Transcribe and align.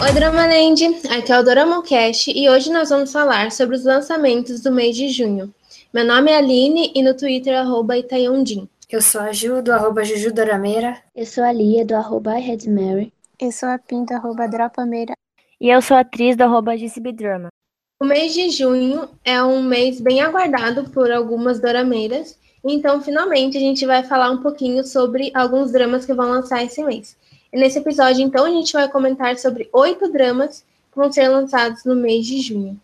Oi, 0.00 0.12
Dramaland! 0.12 0.80
Aqui 1.10 1.32
é 1.32 1.40
o 1.40 1.42
Doramocast 1.42 2.30
e 2.30 2.48
hoje 2.48 2.70
nós 2.70 2.88
vamos 2.88 3.10
falar 3.10 3.50
sobre 3.50 3.74
os 3.74 3.84
lançamentos 3.84 4.60
do 4.60 4.70
mês 4.70 4.94
de 4.94 5.08
junho. 5.08 5.52
Meu 5.92 6.04
nome 6.06 6.30
é 6.30 6.36
Aline 6.36 6.92
e 6.94 7.02
no 7.02 7.16
Twitter, 7.16 7.58
arroba 7.58 7.98
Itayondin. 7.98 8.68
Eu 8.88 9.02
sou 9.02 9.20
a 9.20 9.32
Ju, 9.32 9.60
do 9.60 9.72
arroba 9.72 10.04
Juju 10.04 10.32
Dorameira. 10.32 10.96
Eu 11.16 11.26
sou 11.26 11.42
a 11.42 11.52
Lia, 11.52 11.84
do 11.84 11.96
arroba 11.96 12.34
Mary. 12.68 13.12
Eu 13.40 13.50
sou 13.50 13.68
a 13.68 13.76
Pinto, 13.76 14.14
arroba 14.14 14.46
Dropameira. 14.46 15.14
E 15.60 15.68
eu 15.68 15.82
sou 15.82 15.96
a 15.96 16.00
atriz 16.00 16.36
do 16.36 16.44
arroba 16.44 16.76
GCBDrama. 16.76 17.48
O 18.00 18.04
mês 18.04 18.32
de 18.32 18.50
junho 18.50 19.08
é 19.24 19.42
um 19.42 19.60
mês 19.64 20.00
bem 20.00 20.20
aguardado 20.20 20.88
por 20.90 21.10
algumas 21.10 21.60
dorameiras, 21.60 22.38
então 22.64 23.02
finalmente 23.02 23.56
a 23.56 23.60
gente 23.60 23.84
vai 23.84 24.04
falar 24.04 24.30
um 24.30 24.40
pouquinho 24.40 24.84
sobre 24.84 25.32
alguns 25.34 25.72
dramas 25.72 26.06
que 26.06 26.14
vão 26.14 26.30
lançar 26.30 26.62
esse 26.64 26.84
mês. 26.84 27.16
Nesse 27.52 27.78
episódio, 27.78 28.22
então, 28.22 28.44
a 28.44 28.50
gente 28.50 28.72
vai 28.72 28.88
comentar 28.88 29.36
sobre 29.38 29.68
oito 29.72 30.10
dramas 30.12 30.64
que 30.92 30.98
vão 30.98 31.10
ser 31.10 31.28
lançados 31.28 31.84
no 31.84 31.94
mês 31.94 32.26
de 32.26 32.40
junho. 32.40 32.78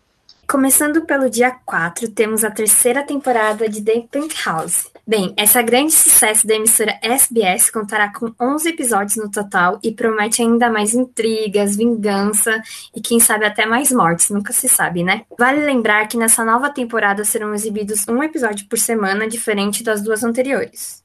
Começando 0.47 1.01
pelo 1.01 1.27
dia 1.27 1.51
4, 1.65 2.09
temos 2.11 2.43
a 2.43 2.51
terceira 2.51 3.03
temporada 3.03 3.67
de 3.67 3.81
The 3.81 4.03
Pink 4.11 4.35
House. 4.45 4.87
Bem, 5.05 5.33
essa 5.37 5.61
grande 5.61 5.91
sucesso 5.91 6.45
da 6.45 6.55
emissora 6.55 6.99
SBS 7.01 7.69
contará 7.69 8.11
com 8.11 8.31
11 8.39 8.69
episódios 8.69 9.15
no 9.17 9.29
total 9.29 9.79
e 9.83 9.91
promete 9.91 10.41
ainda 10.41 10.69
mais 10.69 10.93
intrigas, 10.93 11.75
vingança 11.75 12.61
e 12.95 13.01
quem 13.01 13.19
sabe 13.19 13.45
até 13.45 13.65
mais 13.65 13.91
mortes, 13.91 14.29
nunca 14.29 14.53
se 14.53 14.69
sabe, 14.69 15.03
né? 15.03 15.23
Vale 15.37 15.65
lembrar 15.65 16.07
que 16.07 16.17
nessa 16.17 16.45
nova 16.45 16.69
temporada 16.69 17.23
serão 17.23 17.53
exibidos 17.53 18.07
um 18.07 18.23
episódio 18.23 18.67
por 18.67 18.79
semana, 18.79 19.27
diferente 19.27 19.83
das 19.83 20.01
duas 20.01 20.23
anteriores. 20.23 21.04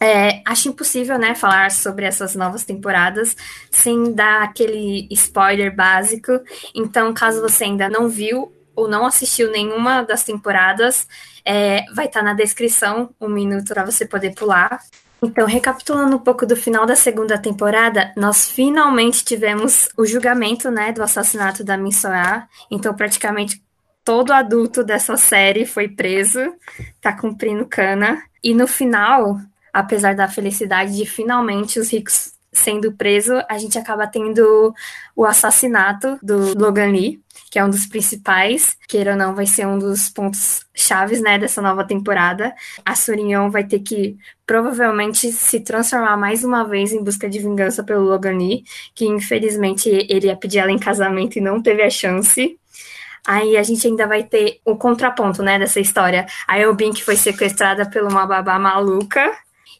É, 0.00 0.42
acho 0.44 0.68
impossível, 0.68 1.18
né, 1.18 1.34
falar 1.34 1.70
sobre 1.70 2.04
essas 2.04 2.34
novas 2.34 2.64
temporadas 2.64 3.34
sem 3.70 4.12
dar 4.12 4.42
aquele 4.42 5.08
spoiler 5.10 5.74
básico. 5.74 6.32
Então, 6.74 7.14
caso 7.14 7.40
você 7.40 7.64
ainda 7.64 7.88
não 7.88 8.08
viu 8.08 8.52
ou 8.74 8.86
não 8.86 9.06
assistiu 9.06 9.50
nenhuma 9.50 10.02
das 10.02 10.22
temporadas, 10.22 11.08
é, 11.44 11.84
vai 11.94 12.06
estar 12.06 12.20
tá 12.20 12.26
na 12.26 12.34
descrição 12.34 13.10
um 13.18 13.28
minuto 13.28 13.72
para 13.72 13.84
você 13.84 14.04
poder 14.04 14.34
pular. 14.34 14.80
Então, 15.22 15.46
recapitulando 15.46 16.16
um 16.16 16.18
pouco 16.20 16.44
do 16.44 16.54
final 16.54 16.84
da 16.84 16.94
segunda 16.94 17.38
temporada, 17.38 18.12
nós 18.16 18.50
finalmente 18.50 19.24
tivemos 19.24 19.88
o 19.96 20.04
julgamento, 20.04 20.70
né, 20.70 20.92
do 20.92 21.02
assassinato 21.02 21.64
da 21.64 21.78
Minsoa. 21.78 22.46
Então, 22.70 22.94
praticamente 22.94 23.62
todo 24.04 24.32
adulto 24.32 24.84
dessa 24.84 25.16
série 25.16 25.64
foi 25.64 25.88
preso, 25.88 26.40
tá 27.00 27.14
cumprindo 27.14 27.66
cana. 27.66 28.22
E 28.44 28.54
no 28.54 28.68
final, 28.68 29.40
apesar 29.76 30.14
da 30.14 30.26
felicidade 30.26 30.96
de 30.96 31.04
finalmente 31.04 31.78
os 31.78 31.92
ricos 31.92 32.32
sendo 32.50 32.92
presos, 32.92 33.42
a 33.46 33.58
gente 33.58 33.78
acaba 33.78 34.06
tendo 34.06 34.74
o 35.14 35.26
assassinato 35.26 36.18
do 36.22 36.58
Logan 36.58 36.90
Lee, 36.92 37.20
que 37.50 37.58
é 37.58 37.64
um 37.64 37.68
dos 37.68 37.84
principais, 37.84 38.74
queira 38.88 39.10
ou 39.10 39.18
não, 39.18 39.34
vai 39.34 39.44
ser 39.44 39.66
um 39.66 39.78
dos 39.78 40.08
pontos 40.08 40.64
chaves, 40.74 41.20
né, 41.20 41.38
dessa 41.38 41.60
nova 41.60 41.84
temporada. 41.84 42.54
A 42.86 42.94
Surion 42.94 43.50
vai 43.50 43.64
ter 43.64 43.80
que 43.80 44.16
provavelmente 44.46 45.30
se 45.30 45.60
transformar 45.60 46.16
mais 46.16 46.42
uma 46.42 46.64
vez 46.64 46.94
em 46.94 47.04
busca 47.04 47.28
de 47.28 47.38
vingança 47.38 47.84
pelo 47.84 48.04
Logan 48.04 48.38
Lee, 48.38 48.64
que 48.94 49.04
infelizmente 49.04 49.90
ele 49.90 50.28
ia 50.28 50.36
pedir 50.36 50.60
ela 50.60 50.72
em 50.72 50.78
casamento 50.78 51.36
e 51.36 51.42
não 51.42 51.60
teve 51.60 51.82
a 51.82 51.90
chance. 51.90 52.58
Aí 53.26 53.58
a 53.58 53.62
gente 53.62 53.86
ainda 53.86 54.06
vai 54.06 54.22
ter 54.22 54.58
o 54.64 54.74
contraponto, 54.74 55.42
né, 55.42 55.58
dessa 55.58 55.80
história. 55.80 56.24
A 56.48 56.58
Elbin, 56.58 56.94
que 56.94 57.04
foi 57.04 57.16
sequestrada 57.16 57.84
por 57.90 58.02
uma 58.02 58.24
babá 58.26 58.58
maluca, 58.58 59.30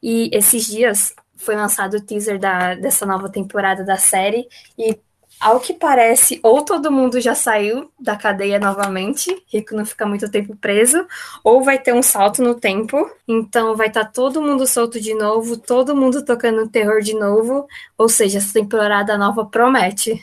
e 0.03 0.31
esses 0.33 0.67
dias 0.67 1.15
foi 1.37 1.55
lançado 1.55 1.95
o 1.95 2.01
teaser 2.01 2.39
da, 2.39 2.75
dessa 2.75 3.05
nova 3.07 3.29
temporada 3.29 3.85
da 3.85 3.97
série, 3.97 4.49
e 4.79 4.99
ao 5.39 5.61
que 5.61 5.75
parece, 5.75 6.41
ou 6.43 6.63
todo 6.63 6.91
mundo 6.91 7.21
já 7.21 7.35
saiu 7.35 7.91
da 8.01 8.17
cadeia 8.17 8.59
novamente, 8.59 9.31
Rico 9.47 9.75
não 9.75 9.85
fica 9.85 10.07
muito 10.07 10.31
tempo 10.31 10.57
preso, 10.57 11.07
ou 11.45 11.63
vai 11.63 11.79
ter 11.79 11.93
um 11.93 12.03
salto 12.03 12.43
no 12.43 12.55
tempo, 12.55 12.97
então 13.29 13.77
vai 13.77 13.89
estar 13.89 14.07
tá 14.07 14.11
todo 14.11 14.41
mundo 14.41 14.67
solto 14.67 14.99
de 14.99 15.15
novo, 15.15 15.59
todo 15.59 15.95
mundo 15.95 16.25
tocando 16.25 16.69
terror 16.69 17.03
de 17.03 17.15
novo, 17.15 17.67
ou 17.99 18.09
seja, 18.09 18.39
essa 18.39 18.55
temporada 18.55 19.19
nova 19.19 19.45
promete. 19.45 20.19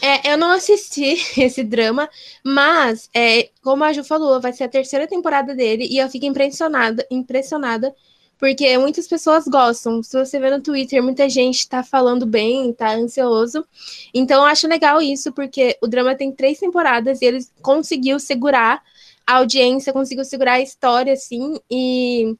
É, 0.00 0.32
eu 0.32 0.36
não 0.36 0.50
assisti 0.50 1.16
esse 1.40 1.64
drama, 1.64 2.08
mas, 2.44 3.08
é, 3.14 3.50
como 3.62 3.82
a 3.82 3.92
Ju 3.92 4.04
falou, 4.04 4.40
vai 4.40 4.52
ser 4.52 4.64
a 4.64 4.68
terceira 4.68 5.06
temporada 5.06 5.54
dele 5.54 5.86
e 5.90 5.98
eu 5.98 6.08
fico 6.08 6.26
impressionada, 6.26 7.04
impressionada 7.10 7.92
porque 8.38 8.76
muitas 8.78 9.06
pessoas 9.06 9.44
gostam. 9.46 10.02
Se 10.02 10.18
você 10.18 10.38
vê 10.38 10.50
no 10.50 10.60
Twitter, 10.60 11.02
muita 11.02 11.28
gente 11.28 11.68
tá 11.68 11.82
falando 11.82 12.26
bem, 12.26 12.72
tá 12.72 12.94
ansioso. 12.94 13.66
Então 14.12 14.42
eu 14.42 14.46
acho 14.46 14.68
legal 14.68 15.00
isso, 15.00 15.32
porque 15.32 15.76
o 15.82 15.86
drama 15.86 16.14
tem 16.14 16.32
três 16.32 16.58
temporadas 16.58 17.22
e 17.22 17.24
ele 17.24 17.38
conseguiu 17.62 18.18
segurar 18.18 18.82
a 19.26 19.36
audiência, 19.36 19.92
conseguiu 19.92 20.24
segurar 20.24 20.54
a 20.54 20.60
história, 20.60 21.12
assim, 21.12 21.58
e 21.70 22.36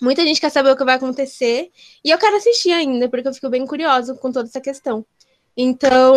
muita 0.00 0.22
gente 0.22 0.40
quer 0.40 0.50
saber 0.50 0.70
o 0.70 0.76
que 0.76 0.84
vai 0.84 0.96
acontecer. 0.96 1.70
E 2.04 2.10
eu 2.10 2.18
quero 2.18 2.36
assistir 2.36 2.72
ainda, 2.72 3.08
porque 3.08 3.28
eu 3.28 3.34
fico 3.34 3.48
bem 3.48 3.66
curiosa 3.66 4.14
com 4.14 4.32
toda 4.32 4.48
essa 4.48 4.60
questão. 4.60 5.04
Então, 5.56 6.14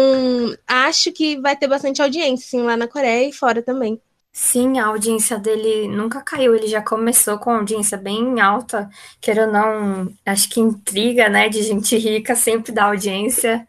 acho 0.68 1.12
que 1.13 1.40
vai 1.40 1.56
ter 1.56 1.68
bastante 1.68 2.01
audiência, 2.01 2.47
sim, 2.50 2.62
lá 2.63 2.75
na 2.75 2.88
Coreia 2.88 3.30
e 3.30 3.34
fora 3.34 3.62
também. 3.62 4.01
Sim, 4.32 4.80
a 4.80 4.86
audiência 4.88 5.38
dele 5.38 5.88
nunca 5.88 6.22
caiu, 6.22 6.56
ele 6.56 6.68
já 6.68 6.82
começou 6.82 7.38
com 7.40 7.52
audiência 7.52 7.98
bem 7.98 8.40
alta, 8.40 8.90
queira 9.20 9.46
ou 9.48 9.52
não, 9.52 10.14
acho 10.26 10.50
que 10.50 10.60
intriga, 10.60 11.28
né, 11.30 11.50
de 11.50 11.62
gente 11.64 11.98
rica 11.98 12.36
sempre 12.36 12.72
dá 12.72 12.86
audiência. 12.86 13.68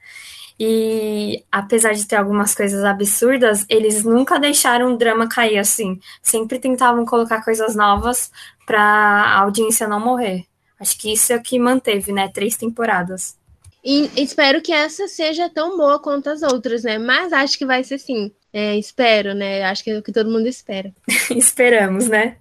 E 0.61 1.45
apesar 1.53 1.95
de 1.95 2.07
ter 2.07 2.17
algumas 2.17 2.55
coisas 2.55 2.85
absurdas, 2.85 3.67
eles 3.69 4.05
nunca 4.05 4.39
deixaram 4.41 4.95
o 4.95 4.99
drama 4.99 5.29
cair 5.29 5.59
assim. 5.59 6.01
Sempre 6.23 6.61
tentavam 6.61 7.07
colocar 7.07 7.45
coisas 7.45 7.77
novas 7.77 8.31
para 8.67 8.83
a 8.83 9.41
audiência 9.41 9.89
não 9.89 10.01
morrer. 10.01 10.47
Acho 10.81 10.99
que 10.99 11.13
isso 11.13 11.33
é 11.33 11.37
o 11.37 11.43
que 11.43 11.59
manteve, 11.59 12.13
né, 12.13 12.29
três 12.29 12.57
temporadas. 12.57 13.40
E 13.85 14.11
espero 14.17 14.61
que 14.61 14.73
essa 14.73 15.09
seja 15.09 15.49
tão 15.49 15.77
boa 15.77 15.99
quanto 15.99 16.29
as 16.29 16.43
outras, 16.43 16.83
né? 16.85 16.99
Mas 16.99 17.33
acho 17.33 17.59
que 17.59 17.65
vai 17.67 17.83
ser 17.83 17.99
sim. 17.99 18.31
É, 18.53 18.77
espero, 18.77 19.35
né? 19.35 19.63
Acho 19.63 19.85
que 19.85 19.91
é 19.91 19.99
o 19.99 20.03
que 20.03 20.13
todo 20.13 20.31
mundo 20.31 20.47
espera. 20.47 20.93
Esperamos, 21.31 22.09
né? 22.09 22.37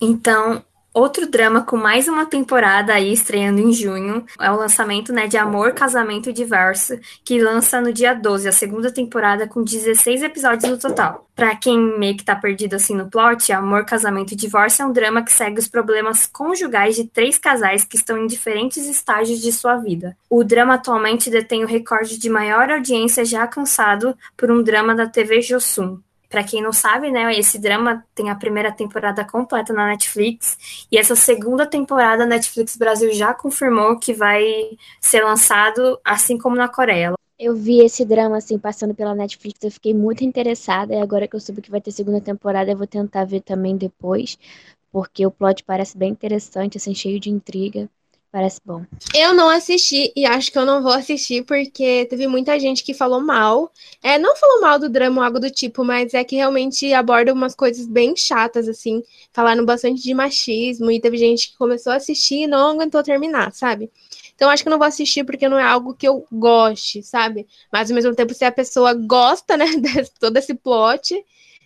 Então, 0.00 0.62
Outro 0.94 1.26
drama 1.26 1.62
com 1.62 1.78
mais 1.78 2.06
uma 2.06 2.26
temporada 2.26 2.92
aí 2.92 3.14
estreando 3.14 3.60
em 3.60 3.72
junho 3.72 4.26
é 4.38 4.50
o 4.50 4.56
lançamento 4.56 5.10
né, 5.10 5.26
de 5.26 5.38
Amor, 5.38 5.72
Casamento 5.72 6.28
e 6.28 6.34
Divórcio, 6.34 7.00
que 7.24 7.42
lança 7.42 7.80
no 7.80 7.90
dia 7.94 8.12
12, 8.12 8.46
a 8.46 8.52
segunda 8.52 8.92
temporada 8.92 9.48
com 9.48 9.64
16 9.64 10.22
episódios 10.22 10.70
no 10.70 10.78
total. 10.78 11.26
Pra 11.34 11.56
quem 11.56 11.78
meio 11.98 12.14
que 12.14 12.24
tá 12.24 12.36
perdido 12.36 12.74
assim 12.74 12.94
no 12.94 13.08
plot, 13.08 13.50
Amor, 13.54 13.86
Casamento 13.86 14.32
e 14.32 14.36
Divórcio 14.36 14.82
é 14.82 14.86
um 14.86 14.92
drama 14.92 15.22
que 15.22 15.32
segue 15.32 15.58
os 15.58 15.66
problemas 15.66 16.26
conjugais 16.26 16.94
de 16.94 17.04
três 17.04 17.38
casais 17.38 17.84
que 17.84 17.96
estão 17.96 18.18
em 18.18 18.26
diferentes 18.26 18.86
estágios 18.86 19.40
de 19.40 19.50
sua 19.50 19.76
vida. 19.76 20.14
O 20.28 20.44
drama 20.44 20.74
atualmente 20.74 21.30
detém 21.30 21.64
o 21.64 21.66
recorde 21.66 22.18
de 22.18 22.28
maior 22.28 22.70
audiência 22.70 23.24
já 23.24 23.42
alcançado 23.42 24.14
por 24.36 24.50
um 24.50 24.62
drama 24.62 24.94
da 24.94 25.06
TV 25.06 25.40
Josum. 25.40 25.98
Para 26.32 26.42
quem 26.42 26.62
não 26.62 26.72
sabe, 26.72 27.10
né, 27.10 27.30
esse 27.38 27.58
drama 27.58 28.02
tem 28.14 28.30
a 28.30 28.34
primeira 28.34 28.72
temporada 28.72 29.22
completa 29.22 29.70
na 29.70 29.88
Netflix 29.88 30.86
e 30.90 30.96
essa 30.96 31.14
segunda 31.14 31.66
temporada 31.66 32.22
a 32.22 32.26
Netflix 32.26 32.74
Brasil 32.74 33.12
já 33.12 33.34
confirmou 33.34 33.98
que 33.98 34.14
vai 34.14 34.42
ser 34.98 35.22
lançado 35.22 36.00
assim 36.02 36.38
como 36.38 36.56
na 36.56 36.68
Coreia. 36.68 37.12
Eu 37.38 37.54
vi 37.54 37.84
esse 37.84 38.02
drama 38.02 38.38
assim 38.38 38.58
passando 38.58 38.94
pela 38.94 39.14
Netflix, 39.14 39.62
eu 39.62 39.70
fiquei 39.70 39.92
muito 39.92 40.24
interessada 40.24 40.94
e 40.94 41.02
agora 41.02 41.28
que 41.28 41.36
eu 41.36 41.40
soube 41.40 41.60
que 41.60 41.70
vai 41.70 41.82
ter 41.82 41.90
segunda 41.90 42.18
temporada, 42.18 42.70
eu 42.70 42.78
vou 42.78 42.86
tentar 42.86 43.26
ver 43.26 43.42
também 43.42 43.76
depois, 43.76 44.38
porque 44.90 45.26
o 45.26 45.30
plot 45.30 45.62
parece 45.64 45.98
bem 45.98 46.12
interessante, 46.12 46.78
assim, 46.78 46.94
cheio 46.94 47.20
de 47.20 47.28
intriga. 47.28 47.90
Parece 48.32 48.62
bom. 48.64 48.82
Eu 49.14 49.34
não 49.34 49.50
assisti 49.50 50.10
e 50.16 50.24
acho 50.24 50.50
que 50.50 50.56
eu 50.56 50.64
não 50.64 50.82
vou 50.82 50.92
assistir 50.92 51.44
porque 51.44 52.06
teve 52.06 52.26
muita 52.26 52.58
gente 52.58 52.82
que 52.82 52.94
falou 52.94 53.20
mal. 53.20 53.70
É, 54.02 54.18
não 54.18 54.34
falou 54.34 54.62
mal 54.62 54.78
do 54.78 54.88
drama 54.88 55.20
ou 55.20 55.24
algo 55.26 55.38
do 55.38 55.50
tipo, 55.50 55.84
mas 55.84 56.14
é 56.14 56.24
que 56.24 56.36
realmente 56.36 56.94
aborda 56.94 57.30
umas 57.34 57.54
coisas 57.54 57.86
bem 57.86 58.16
chatas, 58.16 58.68
assim. 58.68 59.02
Falaram 59.34 59.66
bastante 59.66 60.02
de 60.02 60.14
machismo 60.14 60.90
e 60.90 60.98
teve 60.98 61.18
gente 61.18 61.50
que 61.50 61.58
começou 61.58 61.92
a 61.92 61.96
assistir 61.96 62.44
e 62.44 62.46
não 62.46 62.70
aguentou 62.70 63.02
terminar, 63.02 63.52
sabe? 63.52 63.90
Então 64.34 64.48
acho 64.48 64.62
que 64.62 64.68
eu 64.68 64.72
não 64.72 64.78
vou 64.78 64.88
assistir 64.88 65.24
porque 65.24 65.46
não 65.46 65.58
é 65.58 65.64
algo 65.64 65.94
que 65.94 66.08
eu 66.08 66.24
goste, 66.32 67.02
sabe? 67.02 67.46
Mas 67.70 67.90
ao 67.90 67.94
mesmo 67.94 68.14
tempo, 68.14 68.32
se 68.32 68.46
a 68.46 68.50
pessoa 68.50 68.94
gosta, 68.94 69.58
né, 69.58 69.66
de 69.76 70.10
todo 70.18 70.34
esse 70.38 70.54
plot, 70.54 71.22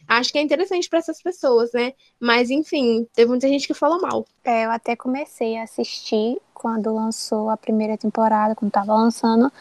acho 0.09 0.33
que 0.33 0.39
é 0.39 0.43
interessante 0.43 0.89
para 0.89 0.99
essas 0.99 1.23
pessoas, 1.23 1.71
né? 1.73 1.93
Mas 2.19 2.51
enfim, 2.51 3.07
teve 3.15 3.29
muita 3.31 3.47
gente 3.47 3.69
que 3.69 3.73
falou 3.73 4.01
mal. 4.01 4.27
É, 4.45 4.65
eu 4.65 4.71
até 4.73 4.97
comecei 4.97 5.57
a 5.57 5.63
assistir 5.63 6.39
quando 6.57 6.93
lançou 6.95 7.51
a 7.51 7.57
primeira 7.57 7.99
temporada, 7.99 8.55
quando 8.55 8.73
tava 8.73 8.95
lançando, 8.95 9.53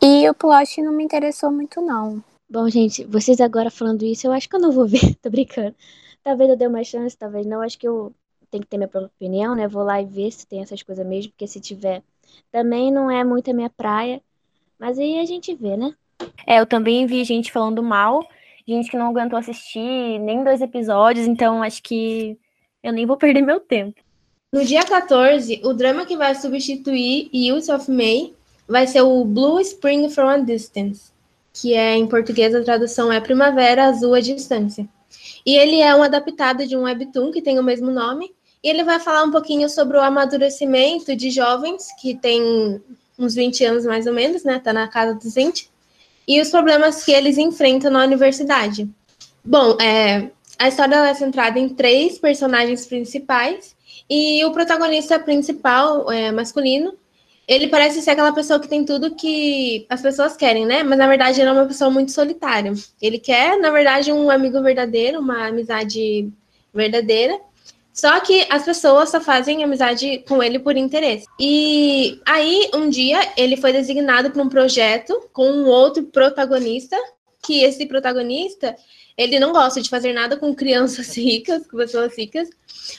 e 0.00 0.28
o 0.28 0.34
plot 0.34 0.80
não 0.80 0.92
me 0.92 1.04
interessou 1.04 1.50
muito 1.50 1.82
não. 1.82 2.24
Bom, 2.48 2.66
gente, 2.70 3.04
vocês 3.04 3.38
agora 3.38 3.70
falando 3.70 4.02
isso, 4.02 4.26
eu 4.26 4.32
acho 4.32 4.48
que 4.48 4.56
eu 4.56 4.60
não 4.60 4.72
vou 4.72 4.86
ver, 4.86 5.14
tô 5.20 5.28
brincando. 5.28 5.74
Talvez 6.24 6.48
eu 6.48 6.56
dê 6.56 6.66
uma 6.66 6.82
chance, 6.82 7.16
talvez 7.16 7.46
não, 7.46 7.60
acho 7.60 7.78
que 7.78 7.86
eu 7.86 8.12
tenho 8.50 8.62
que 8.62 8.70
ter 8.70 8.78
minha 8.78 8.88
própria 8.88 9.10
opinião, 9.14 9.54
né? 9.54 9.68
Vou 9.68 9.82
lá 9.82 10.00
e 10.00 10.06
ver 10.06 10.30
se 10.30 10.46
tem 10.46 10.62
essas 10.62 10.82
coisas 10.82 11.06
mesmo, 11.06 11.32
porque 11.32 11.46
se 11.46 11.60
tiver, 11.60 12.02
também 12.50 12.90
não 12.90 13.10
é 13.10 13.22
muito 13.22 13.50
a 13.50 13.54
minha 13.54 13.68
praia. 13.68 14.22
Mas 14.78 14.98
aí 14.98 15.18
a 15.18 15.26
gente 15.26 15.54
vê, 15.54 15.76
né? 15.76 15.94
É, 16.46 16.60
eu 16.60 16.66
também 16.66 17.06
vi 17.06 17.22
gente 17.24 17.52
falando 17.52 17.82
mal, 17.82 18.26
gente 18.66 18.90
que 18.90 18.96
não 18.96 19.08
aguentou 19.08 19.38
assistir 19.38 20.18
nem 20.18 20.42
dois 20.42 20.62
episódios, 20.62 21.26
então 21.26 21.62
acho 21.62 21.82
que 21.82 22.38
eu 22.82 22.92
nem 22.92 23.04
vou 23.04 23.18
perder 23.18 23.42
meu 23.42 23.60
tempo. 23.60 24.00
No 24.50 24.64
dia 24.64 24.82
14, 24.82 25.60
o 25.62 25.74
drama 25.74 26.06
que 26.06 26.16
vai 26.16 26.34
substituir 26.34 27.28
Youth 27.34 27.68
of 27.68 27.90
May 27.90 28.32
vai 28.66 28.86
ser 28.86 29.02
o 29.02 29.22
Blue 29.22 29.60
Spring 29.60 30.08
from 30.08 30.26
a 30.26 30.38
Distance, 30.38 31.12
que 31.52 31.74
é 31.74 31.94
em 31.94 32.06
português 32.06 32.54
a 32.54 32.64
tradução 32.64 33.12
é 33.12 33.20
Primavera 33.20 33.84
Azul 33.84 34.14
à 34.14 34.20
Distância. 34.20 34.88
E 35.44 35.54
ele 35.54 35.82
é 35.82 35.94
um 35.94 36.02
adaptado 36.02 36.66
de 36.66 36.74
um 36.74 36.84
webtoon 36.84 37.30
que 37.30 37.42
tem 37.42 37.58
o 37.58 37.62
mesmo 37.62 37.90
nome, 37.90 38.34
e 38.64 38.70
ele 38.70 38.84
vai 38.84 38.98
falar 38.98 39.22
um 39.22 39.30
pouquinho 39.30 39.68
sobre 39.68 39.98
o 39.98 40.00
amadurecimento 40.00 41.14
de 41.14 41.28
jovens 41.30 41.88
que 42.00 42.14
têm 42.14 42.80
uns 43.18 43.34
20 43.34 43.64
anos 43.66 43.84
mais 43.84 44.06
ou 44.06 44.14
menos, 44.14 44.44
né? 44.44 44.58
Tá 44.60 44.72
na 44.72 44.88
casa 44.88 45.12
dos 45.14 45.34
20, 45.34 45.70
e 46.26 46.40
os 46.40 46.48
problemas 46.48 47.04
que 47.04 47.12
eles 47.12 47.36
enfrentam 47.36 47.90
na 47.90 48.02
universidade. 48.02 48.88
Bom, 49.44 49.76
é, 49.78 50.30
a 50.58 50.68
história 50.68 51.06
é 51.06 51.12
centrada 51.12 51.58
em 51.58 51.68
três 51.68 52.18
personagens 52.18 52.86
principais, 52.86 53.76
e 54.08 54.44
o 54.44 54.52
protagonista 54.52 55.18
principal, 55.18 56.10
é, 56.10 56.32
masculino, 56.32 56.94
ele 57.48 57.66
parece 57.68 58.02
ser 58.02 58.10
aquela 58.10 58.32
pessoa 58.32 58.60
que 58.60 58.68
tem 58.68 58.84
tudo 58.84 59.14
que 59.14 59.86
as 59.88 60.02
pessoas 60.02 60.36
querem, 60.36 60.66
né? 60.66 60.82
Mas 60.82 60.98
na 60.98 61.06
verdade 61.06 61.40
ele 61.40 61.48
é 61.48 61.52
uma 61.52 61.64
pessoa 61.66 61.90
muito 61.90 62.12
solitária. 62.12 62.74
Ele 63.00 63.18
quer, 63.18 63.58
na 63.58 63.70
verdade, 63.70 64.12
um 64.12 64.30
amigo 64.30 64.60
verdadeiro, 64.60 65.18
uma 65.18 65.48
amizade 65.48 66.30
verdadeira. 66.74 67.40
Só 67.92 68.20
que 68.20 68.46
as 68.50 68.64
pessoas 68.64 69.08
só 69.08 69.20
fazem 69.20 69.64
amizade 69.64 70.22
com 70.28 70.42
ele 70.42 70.58
por 70.58 70.76
interesse. 70.76 71.26
E 71.40 72.20
aí, 72.24 72.70
um 72.74 72.88
dia, 72.88 73.18
ele 73.36 73.56
foi 73.56 73.72
designado 73.72 74.30
para 74.30 74.42
um 74.42 74.48
projeto 74.48 75.18
com 75.32 75.50
um 75.50 75.66
outro 75.66 76.04
protagonista, 76.04 76.96
que 77.42 77.62
esse 77.64 77.86
protagonista, 77.86 78.76
ele 79.18 79.40
não 79.40 79.52
gosta 79.52 79.82
de 79.82 79.90
fazer 79.90 80.12
nada 80.12 80.36
com 80.36 80.54
crianças 80.54 81.14
ricas, 81.18 81.66
com 81.66 81.76
pessoas 81.76 82.16
ricas, 82.16 82.48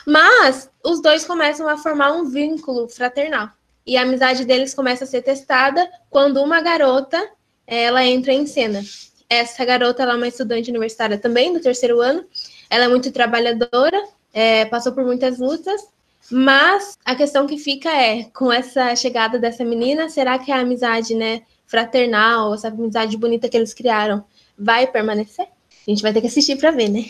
mas 0.06 0.70
os 0.84 1.02
dois 1.02 1.24
começam 1.24 1.68
a 1.70 1.78
formar 1.78 2.12
um 2.12 2.26
vínculo 2.26 2.90
fraternal. 2.90 3.50
E 3.88 3.96
a 3.96 4.02
amizade 4.02 4.44
deles 4.44 4.74
começa 4.74 5.06
a 5.06 5.08
ser 5.08 5.22
testada 5.22 5.90
quando 6.10 6.44
uma 6.44 6.62
garota, 6.62 7.26
ela 7.66 8.06
entra 8.06 8.34
em 8.34 8.46
cena. 8.46 8.84
Essa 9.30 9.64
garota, 9.64 10.04
ela 10.04 10.14
é 10.14 10.18
uma 10.18 10.28
estudante 10.28 10.70
universitária 10.70 11.18
também, 11.18 11.54
do 11.54 11.62
terceiro 11.62 12.02
ano. 12.02 12.26
Ela 12.70 12.86
é 12.86 12.88
muito 12.88 13.12
trabalhadora, 13.12 14.04
é, 14.34 14.66
passou 14.66 14.92
por 14.92 15.04
muitas 15.04 15.40
lutas, 15.40 15.88
mas 16.30 16.98
a 17.06 17.16
questão 17.16 17.48
que 17.48 17.58
fica 17.58 17.90
é, 17.90 18.26
com 18.26 18.52
essa 18.52 18.96
chegada 18.96 19.40
dessa 19.40 19.64
menina, 19.64 20.10
será 20.10 20.38
que 20.38 20.52
a 20.52 20.60
amizade, 20.60 21.16
né, 21.16 21.44
fraternal, 21.66 22.54
essa 22.54 22.68
amizade 22.68 23.16
bonita 23.18 23.48
que 23.48 23.56
eles 23.56 23.74
criaram, 23.74 24.24
vai 24.58 24.86
permanecer? 24.86 25.48
A 25.90 25.92
gente 25.92 26.04
vai 26.04 26.14
ter 26.14 26.22
que 26.22 26.28
assistir 26.28 26.56
para 26.56 26.70
ver, 26.70 26.88
né? 26.88 27.06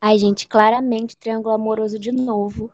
Ai, 0.00 0.18
gente, 0.18 0.48
claramente 0.48 1.16
triângulo 1.16 1.54
amoroso 1.54 1.96
de 1.96 2.10
novo. 2.10 2.72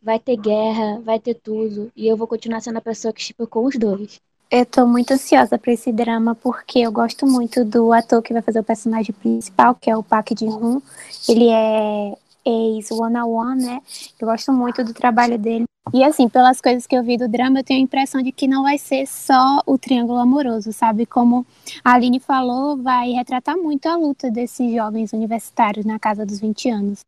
Vai 0.00 0.20
ter 0.20 0.36
guerra, 0.36 1.00
vai 1.00 1.18
ter 1.18 1.34
tudo, 1.34 1.90
e 1.96 2.06
eu 2.06 2.16
vou 2.16 2.28
continuar 2.28 2.60
sendo 2.60 2.76
a 2.76 2.80
pessoa 2.80 3.12
que 3.12 3.20
chipa 3.20 3.48
com 3.48 3.64
os 3.64 3.76
dois. 3.76 4.20
Eu 4.48 4.64
tô 4.64 4.86
muito 4.86 5.12
ansiosa 5.12 5.58
para 5.58 5.72
esse 5.72 5.90
drama 5.90 6.36
porque 6.36 6.78
eu 6.78 6.92
gosto 6.92 7.26
muito 7.26 7.64
do 7.64 7.92
ator 7.92 8.22
que 8.22 8.32
vai 8.32 8.42
fazer 8.42 8.60
o 8.60 8.64
personagem 8.64 9.12
principal, 9.12 9.74
que 9.74 9.90
é 9.90 9.96
o 9.96 10.04
Park 10.04 10.28
Jin-hoon. 10.38 10.80
Ele 11.28 11.48
é 11.48 12.16
ex 12.44 12.90
One 12.90 13.16
on 13.18 13.28
One, 13.28 13.64
né? 13.64 13.80
Eu 14.18 14.28
gosto 14.28 14.52
muito 14.52 14.84
do 14.84 14.92
trabalho 14.92 15.38
dele. 15.38 15.64
E 15.92 16.04
assim, 16.04 16.28
pelas 16.28 16.60
coisas 16.60 16.86
que 16.86 16.94
eu 16.94 17.02
vi 17.02 17.16
do 17.16 17.28
drama, 17.28 17.60
eu 17.60 17.64
tenho 17.64 17.80
a 17.80 17.82
impressão 17.82 18.22
de 18.22 18.30
que 18.30 18.46
não 18.46 18.62
vai 18.62 18.78
ser 18.78 19.06
só 19.06 19.60
o 19.66 19.76
triângulo 19.76 20.18
amoroso, 20.18 20.72
sabe? 20.72 21.04
Como 21.04 21.44
a 21.84 21.94
Aline 21.94 22.20
falou, 22.20 22.76
vai 22.76 23.10
retratar 23.10 23.56
muito 23.56 23.86
a 23.86 23.96
luta 23.96 24.30
desses 24.30 24.72
jovens 24.72 25.12
universitários 25.12 25.84
na 25.84 25.98
casa 25.98 26.24
dos 26.24 26.38
20 26.38 26.70
anos. 26.70 27.00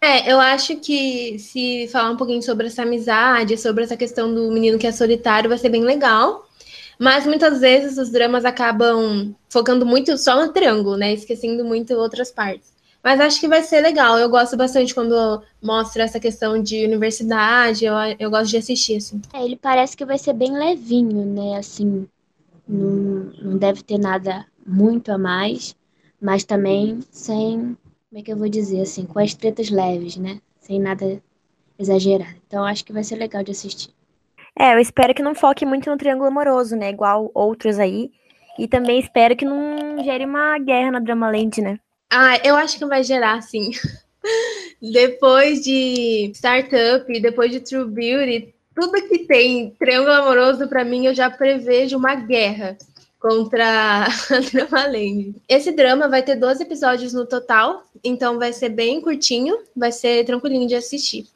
É, 0.00 0.32
eu 0.32 0.40
acho 0.40 0.76
que 0.76 1.38
se 1.38 1.88
falar 1.92 2.10
um 2.10 2.16
pouquinho 2.16 2.42
sobre 2.42 2.66
essa 2.66 2.82
amizade, 2.82 3.58
sobre 3.58 3.84
essa 3.84 3.96
questão 3.96 4.34
do 4.34 4.50
menino 4.50 4.78
que 4.78 4.86
é 4.86 4.92
solitário, 4.92 5.48
vai 5.48 5.58
ser 5.58 5.68
bem 5.68 5.84
legal. 5.84 6.44
Mas 6.98 7.26
muitas 7.26 7.60
vezes 7.60 7.98
os 7.98 8.10
dramas 8.10 8.44
acabam 8.44 9.34
focando 9.48 9.84
muito 9.84 10.16
só 10.16 10.44
no 10.44 10.52
triângulo, 10.52 10.96
né? 10.96 11.12
Esquecendo 11.12 11.64
muito 11.64 11.94
outras 11.94 12.30
partes. 12.30 12.71
Mas 13.02 13.20
acho 13.20 13.40
que 13.40 13.48
vai 13.48 13.62
ser 13.62 13.80
legal. 13.80 14.18
Eu 14.18 14.28
gosto 14.28 14.56
bastante 14.56 14.94
quando 14.94 15.42
mostra 15.60 16.04
essa 16.04 16.20
questão 16.20 16.62
de 16.62 16.84
universidade. 16.84 17.84
Eu, 17.84 17.94
eu 18.18 18.30
gosto 18.30 18.50
de 18.50 18.58
assistir, 18.58 18.96
assim. 18.96 19.20
É, 19.32 19.44
ele 19.44 19.56
parece 19.56 19.96
que 19.96 20.04
vai 20.04 20.18
ser 20.18 20.32
bem 20.34 20.52
levinho, 20.52 21.26
né? 21.26 21.56
Assim, 21.56 22.06
não, 22.68 23.32
não 23.42 23.58
deve 23.58 23.82
ter 23.82 23.98
nada 23.98 24.46
muito 24.64 25.10
a 25.10 25.18
mais, 25.18 25.74
mas 26.20 26.44
também 26.44 27.00
sem, 27.10 27.76
como 28.08 28.20
é 28.20 28.22
que 28.22 28.32
eu 28.32 28.36
vou 28.36 28.48
dizer, 28.48 28.82
assim, 28.82 29.04
com 29.04 29.18
as 29.18 29.34
tretas 29.34 29.68
leves, 29.68 30.16
né? 30.16 30.40
Sem 30.60 30.80
nada 30.80 31.20
exagerado. 31.76 32.36
Então 32.46 32.64
acho 32.64 32.84
que 32.84 32.92
vai 32.92 33.02
ser 33.02 33.16
legal 33.16 33.42
de 33.42 33.50
assistir. 33.50 33.90
É, 34.56 34.74
eu 34.74 34.78
espero 34.78 35.14
que 35.14 35.22
não 35.22 35.34
foque 35.34 35.66
muito 35.66 35.90
no 35.90 35.96
triângulo 35.96 36.28
amoroso, 36.28 36.76
né? 36.76 36.90
Igual 36.90 37.30
outros 37.34 37.78
aí. 37.78 38.12
E 38.58 38.68
também 38.68 39.00
espero 39.00 39.34
que 39.34 39.44
não 39.44 40.02
gere 40.04 40.24
uma 40.24 40.58
guerra 40.58 40.92
na 40.92 41.00
Dramaland, 41.00 41.60
né? 41.60 41.80
Ah, 42.14 42.38
eu 42.44 42.54
acho 42.56 42.76
que 42.76 42.84
vai 42.84 43.02
gerar, 43.02 43.40
sim. 43.40 43.70
depois 44.82 45.62
de 45.62 46.30
Startup, 46.34 47.20
depois 47.20 47.50
de 47.50 47.60
True 47.60 47.86
Beauty, 47.86 48.54
tudo 48.74 49.08
que 49.08 49.20
tem 49.20 49.70
Triângulo 49.70 50.12
Amoroso, 50.12 50.68
para 50.68 50.84
mim, 50.84 51.06
eu 51.06 51.14
já 51.14 51.30
prevejo 51.30 51.96
uma 51.96 52.14
guerra 52.14 52.76
contra 53.18 54.04
a 54.28 54.40
Dramaland. 54.52 55.36
Esse 55.48 55.72
drama 55.72 56.06
vai 56.06 56.22
ter 56.22 56.36
12 56.36 56.64
episódios 56.64 57.14
no 57.14 57.24
total, 57.24 57.82
então 58.04 58.38
vai 58.38 58.52
ser 58.52 58.68
bem 58.68 59.00
curtinho, 59.00 59.56
vai 59.74 59.90
ser 59.90 60.26
tranquilinho 60.26 60.68
de 60.68 60.74
assistir. 60.74 61.26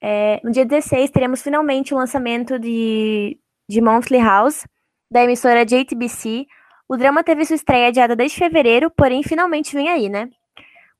É, 0.00 0.40
no 0.44 0.52
dia 0.52 0.64
16, 0.64 1.10
teremos 1.10 1.42
finalmente 1.42 1.92
o 1.92 1.96
lançamento 1.96 2.60
de, 2.60 3.36
de 3.68 3.80
Monthly 3.80 4.18
House, 4.18 4.64
da 5.10 5.24
emissora 5.24 5.66
JTBC, 5.66 6.46
o 6.92 6.96
drama 6.98 7.24
teve 7.24 7.46
sua 7.46 7.56
estreia 7.56 7.88
adiada 7.88 8.14
desde 8.14 8.36
fevereiro, 8.36 8.90
porém 8.90 9.22
finalmente 9.22 9.74
vem 9.74 9.88
aí, 9.88 10.10
né? 10.10 10.28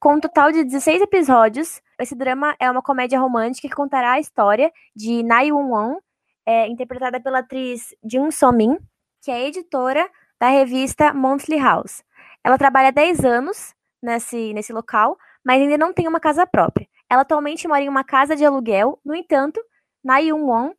Com 0.00 0.14
um 0.14 0.20
total 0.20 0.50
de 0.50 0.64
16 0.64 1.02
episódios, 1.02 1.82
esse 2.00 2.14
drama 2.14 2.56
é 2.58 2.70
uma 2.70 2.80
comédia 2.80 3.20
romântica 3.20 3.68
que 3.68 3.74
contará 3.74 4.12
a 4.12 4.18
história 4.18 4.72
de 4.96 5.22
Na 5.22 5.42
Won, 5.42 5.98
é, 6.46 6.66
interpretada 6.66 7.20
pela 7.20 7.40
atriz 7.40 7.94
Jung 8.02 8.32
So-min, 8.32 8.78
que 9.22 9.30
é 9.30 9.46
editora 9.46 10.08
da 10.40 10.48
revista 10.48 11.12
Monthly 11.12 11.58
House. 11.58 12.02
Ela 12.42 12.56
trabalha 12.56 12.88
há 12.88 12.90
10 12.90 13.22
anos 13.26 13.74
nesse, 14.02 14.54
nesse 14.54 14.72
local, 14.72 15.18
mas 15.44 15.60
ainda 15.60 15.76
não 15.76 15.92
tem 15.92 16.08
uma 16.08 16.18
casa 16.18 16.46
própria. 16.46 16.88
Ela 17.10 17.20
atualmente 17.20 17.68
mora 17.68 17.82
em 17.82 17.90
uma 17.90 18.02
casa 18.02 18.34
de 18.34 18.46
aluguel, 18.46 18.98
no 19.04 19.14
entanto, 19.14 19.60
Na 20.02 20.20
Won 20.20 20.72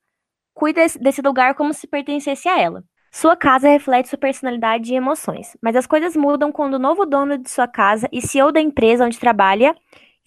cuida 0.55 0.81
desse 0.99 1.21
lugar 1.21 1.53
como 1.53 1.71
se 1.71 1.85
pertencesse 1.85 2.49
a 2.49 2.59
ela. 2.59 2.83
Sua 3.15 3.35
casa 3.35 3.69
reflete 3.69 4.09
sua 4.09 4.17
personalidade 4.17 4.91
e 4.91 4.95
emoções, 4.95 5.55
mas 5.61 5.75
as 5.75 5.85
coisas 5.85 6.15
mudam 6.15 6.51
quando 6.51 6.73
o 6.73 6.79
novo 6.79 7.05
dono 7.05 7.37
de 7.37 7.47
sua 7.47 7.67
casa 7.67 8.09
e 8.11 8.19
CEO 8.19 8.51
da 8.51 8.59
empresa 8.59 9.05
onde 9.05 9.19
trabalha, 9.19 9.75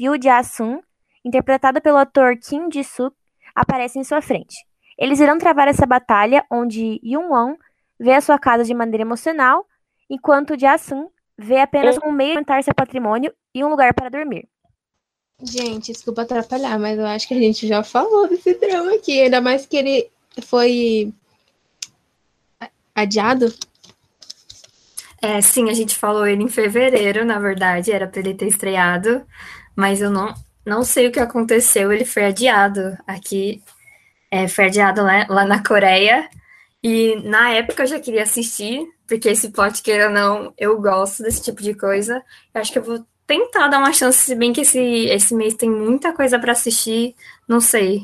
Yoo 0.01 0.17
Ja-sun, 0.23 0.81
interpretado 1.25 1.81
pelo 1.81 1.99
ator 1.99 2.37
Kim 2.37 2.71
Ji-suk, 2.73 3.13
aparece 3.57 3.99
em 3.99 4.05
sua 4.05 4.23
frente. 4.23 4.65
Eles 4.97 5.19
irão 5.19 5.37
travar 5.37 5.67
essa 5.67 5.85
batalha 5.85 6.45
onde 6.49 7.01
Yoon-won 7.05 7.57
vê 7.99 8.13
a 8.13 8.21
sua 8.21 8.39
casa 8.39 8.63
de 8.63 8.73
maneira 8.73 9.03
emocional, 9.03 9.67
enquanto 10.09 10.57
Ja-sun 10.57 11.09
vê 11.37 11.59
apenas 11.59 11.99
um 12.05 12.13
meio 12.13 12.31
de 12.31 12.37
aumentar 12.37 12.63
seu 12.63 12.73
patrimônio 12.73 13.35
e 13.53 13.65
um 13.65 13.69
lugar 13.69 13.93
para 13.95 14.09
dormir. 14.09 14.49
Gente, 15.43 15.91
desculpa 15.91 16.23
atrapalhar, 16.23 16.79
mas 16.79 16.97
eu 16.97 17.07
acho 17.07 17.27
que 17.27 17.35
a 17.35 17.41
gente 17.41 17.67
já 17.67 17.83
falou 17.83 18.29
desse 18.29 18.55
drama 18.55 18.95
aqui, 18.95 19.23
ainda 19.23 19.41
mais 19.41 19.67
que 19.67 19.77
ele 19.77 20.09
foi 20.43 21.13
adiado? 22.97 23.55
É, 25.21 25.41
sim, 25.41 25.69
a 25.71 25.75
gente 25.75 25.97
falou 25.97 26.27
ele 26.27 26.43
em 26.43 26.49
fevereiro, 26.49 27.25
na 27.25 27.39
verdade, 27.39 27.93
era 27.93 28.07
para 28.07 28.21
ele 28.21 28.35
ter 28.35 28.47
estreado, 28.47 29.25
mas 29.75 30.01
eu 30.01 30.11
não, 30.11 30.35
não 30.65 30.83
sei 30.83 31.09
o 31.09 31.13
que 31.13 31.21
aconteceu, 31.21 31.93
ele 31.93 32.05
foi 32.05 32.25
adiado 32.25 32.97
aqui, 33.07 33.63
é, 34.31 34.49
foi 34.49 34.67
adiado 34.67 35.03
lá, 35.03 35.27
lá 35.29 35.45
na 35.45 35.63
Coreia, 35.63 36.29
e 36.83 37.17
na 37.25 37.51
época 37.51 37.83
eu 37.83 37.87
já 37.87 38.01
queria 38.01 38.23
assistir, 38.23 38.87
porque 39.07 39.29
esse 39.29 39.51
plot, 39.51 39.83
queira 39.83 40.07
ou 40.07 40.13
não, 40.13 40.55
eu 40.59 40.81
gosto 40.81 41.23
desse 41.23 41.43
tipo 41.43 41.63
de 41.63 41.75
coisa, 41.75 42.23
eu 42.55 42.61
acho 42.61 42.73
que 42.73 42.79
eu 42.79 42.83
vou 42.83 43.05
tentar 43.27 43.69
dar 43.69 43.79
uma 43.79 43.93
chance, 43.93 44.19
se 44.19 44.35
bem 44.35 44.53
que 44.53 44.61
esse, 44.61 44.79
esse 44.79 45.35
mês 45.35 45.55
tem 45.55 45.71
muita 45.71 46.13
coisa 46.13 46.39
para 46.39 46.53
assistir, 46.53 47.15
não 47.49 47.61
sei, 47.61 48.03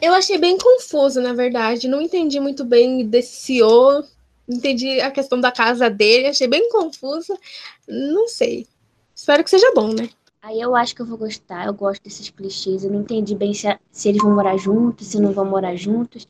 eu 0.00 0.12
achei 0.14 0.38
bem 0.38 0.56
confuso, 0.58 1.20
na 1.20 1.32
verdade. 1.32 1.88
Não 1.88 2.00
entendi 2.00 2.40
muito 2.40 2.64
bem 2.64 3.06
desse 3.06 3.36
CEO. 3.44 4.04
Entendi 4.48 5.00
a 5.00 5.10
questão 5.10 5.40
da 5.40 5.52
casa 5.52 5.88
dele. 5.88 6.28
Achei 6.28 6.48
bem 6.48 6.68
confusa. 6.70 7.38
Não 7.86 8.28
sei. 8.28 8.66
Espero 9.14 9.44
que 9.44 9.50
seja 9.50 9.72
bom, 9.74 9.92
né? 9.92 10.08
Aí 10.42 10.60
eu 10.60 10.74
acho 10.74 10.94
que 10.94 11.02
eu 11.02 11.06
vou 11.06 11.18
gostar. 11.18 11.66
Eu 11.66 11.74
gosto 11.74 12.02
desses 12.02 12.30
clichês. 12.30 12.84
Eu 12.84 12.90
não 12.90 13.00
entendi 13.00 13.34
bem 13.34 13.52
se, 13.52 13.66
se 13.92 14.08
eles 14.08 14.22
vão 14.22 14.34
morar 14.34 14.56
juntos, 14.56 15.06
se 15.06 15.20
não 15.20 15.32
vão 15.32 15.44
morar 15.44 15.76
juntos. 15.76 16.26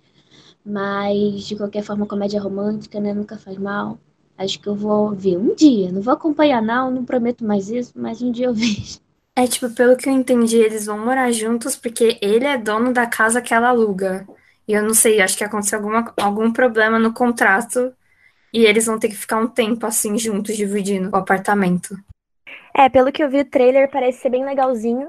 Mas, 0.64 1.44
de 1.44 1.56
qualquer 1.56 1.82
forma, 1.82 2.06
comédia 2.06 2.40
romântica, 2.40 3.00
né? 3.00 3.14
Nunca 3.14 3.38
faz 3.38 3.56
mal. 3.56 3.99
Acho 4.37 4.59
que 4.59 4.68
eu 4.68 4.75
vou 4.75 5.14
ver 5.14 5.37
um 5.37 5.54
dia. 5.54 5.92
Não 5.92 6.02
vou 6.02 6.14
acompanhar, 6.14 6.62
não, 6.62 6.90
não 6.90 7.04
prometo 7.04 7.44
mais 7.44 7.70
isso, 7.70 7.92
mas 7.94 8.23
um 8.23 8.30
dia 8.32 8.47
eu 8.47 8.54
vejo. 8.54 9.00
É 9.40 9.47
tipo, 9.47 9.70
pelo 9.70 9.97
que 9.97 10.06
eu 10.06 10.12
entendi, 10.12 10.59
eles 10.59 10.85
vão 10.85 10.99
morar 10.99 11.32
juntos 11.32 11.75
porque 11.75 12.18
ele 12.20 12.44
é 12.44 12.59
dono 12.59 12.92
da 12.92 13.06
casa 13.06 13.40
que 13.40 13.54
ela 13.54 13.70
aluga. 13.70 14.26
E 14.68 14.75
eu 14.75 14.82
não 14.82 14.92
sei, 14.92 15.18
acho 15.23 15.35
que 15.35 15.42
aconteceu 15.42 15.78
alguma, 15.78 16.12
algum 16.20 16.52
problema 16.52 16.99
no 16.99 17.14
contrato 17.14 17.90
e 18.52 18.66
eles 18.66 18.85
vão 18.85 18.99
ter 18.99 19.09
que 19.09 19.16
ficar 19.16 19.38
um 19.38 19.49
tempo 19.49 19.87
assim 19.87 20.18
juntos, 20.18 20.54
dividindo 20.54 21.09
o 21.09 21.16
apartamento. 21.16 21.97
É, 22.76 22.90
pelo 22.90 23.11
que 23.11 23.25
eu 23.25 23.30
vi, 23.30 23.40
o 23.40 23.44
trailer 23.47 23.90
parece 23.90 24.18
ser 24.20 24.28
bem 24.28 24.44
legalzinho. 24.44 25.09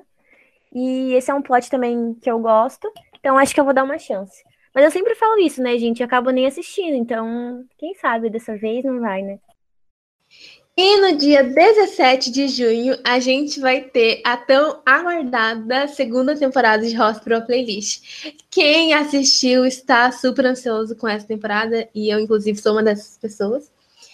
E 0.73 1.13
esse 1.13 1.29
é 1.29 1.33
um 1.33 1.41
plot 1.41 1.69
também 1.69 2.13
que 2.21 2.31
eu 2.31 2.39
gosto. 2.39 2.89
Então 3.19 3.37
acho 3.37 3.53
que 3.53 3.59
eu 3.59 3.65
vou 3.65 3.73
dar 3.73 3.83
uma 3.83 3.99
chance. 3.99 4.41
Mas 4.73 4.85
eu 4.85 4.91
sempre 4.91 5.13
falo 5.13 5.39
isso, 5.39 5.61
né, 5.61 5.77
gente? 5.77 5.99
Eu 5.99 6.05
acabo 6.05 6.29
nem 6.29 6.47
assistindo. 6.47 6.95
Então, 6.95 7.65
quem 7.77 7.93
sabe 7.95 8.29
dessa 8.29 8.55
vez 8.55 8.85
não 8.85 9.01
vai, 9.01 9.23
né? 9.23 9.39
E 10.77 11.01
no 11.01 11.17
dia 11.17 11.43
17 11.43 12.31
de 12.31 12.47
junho, 12.47 12.97
a 13.03 13.19
gente 13.19 13.59
vai 13.59 13.81
ter 13.81 14.21
a 14.23 14.37
tão 14.37 14.79
aguardada 14.85 15.85
segunda 15.89 16.33
temporada 16.33 16.87
de 16.87 16.99
Hospital 16.99 17.41
Playlist. 17.41 18.33
Quem 18.49 18.93
assistiu 18.93 19.65
está 19.65 20.09
super 20.13 20.45
ansioso 20.45 20.95
com 20.95 21.09
essa 21.09 21.27
temporada, 21.27 21.89
e 21.93 22.09
eu, 22.09 22.19
inclusive, 22.19 22.57
sou 22.57 22.71
uma 22.71 22.83
dessas 22.83 23.17
pessoas. 23.17 23.69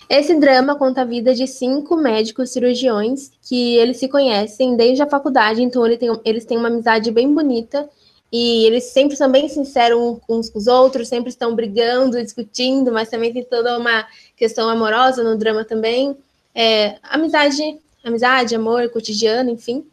Esse 0.10 0.34
drama 0.40 0.76
conta 0.76 1.02
a 1.02 1.06
vida 1.06 1.36
de 1.36 1.46
cinco 1.46 1.96
médicos 1.96 2.50
cirurgiões 2.50 3.32
que 3.48 3.76
eles 3.76 3.98
se 3.98 4.08
conhecem 4.08 4.76
desde 4.76 5.04
a 5.04 5.10
faculdade, 5.10 5.62
então 5.62 5.86
eles 6.26 6.46
têm 6.46 6.58
uma 6.58 6.70
amizade 6.70 7.12
bem 7.12 7.32
bonita 7.32 7.88
e 8.32 8.66
eles 8.66 8.86
sempre 8.86 9.16
são 9.16 9.32
bem 9.32 9.48
sinceros 9.48 10.18
uns 10.28 10.50
com 10.50 10.58
os 10.58 10.68
outros, 10.68 11.08
sempre 11.08 11.30
estão 11.30 11.56
brigando, 11.56 12.22
discutindo, 12.22 12.92
mas 12.92 13.10
também 13.10 13.32
tem 13.32 13.44
toda 13.44 13.78
uma 13.78 14.08
questão 14.36 14.68
amorosa 14.68 15.24
no 15.24 15.38
drama 15.38 15.64
também. 15.64 16.18
É, 16.60 16.98
amizade, 17.04 17.62
amizade, 18.04 18.56
amor, 18.56 18.90
cotidiano, 18.90 19.52
enfim. 19.52 19.86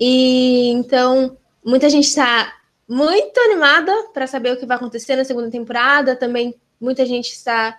E 0.00 0.70
então 0.70 1.36
muita 1.62 1.90
gente 1.90 2.06
está 2.06 2.54
muito 2.88 3.38
animada 3.40 3.92
para 4.14 4.26
saber 4.26 4.54
o 4.54 4.56
que 4.56 4.64
vai 4.64 4.78
acontecer 4.78 5.14
na 5.14 5.24
segunda 5.24 5.50
temporada. 5.50 6.16
Também 6.16 6.54
muita 6.80 7.04
gente 7.04 7.32
está 7.32 7.76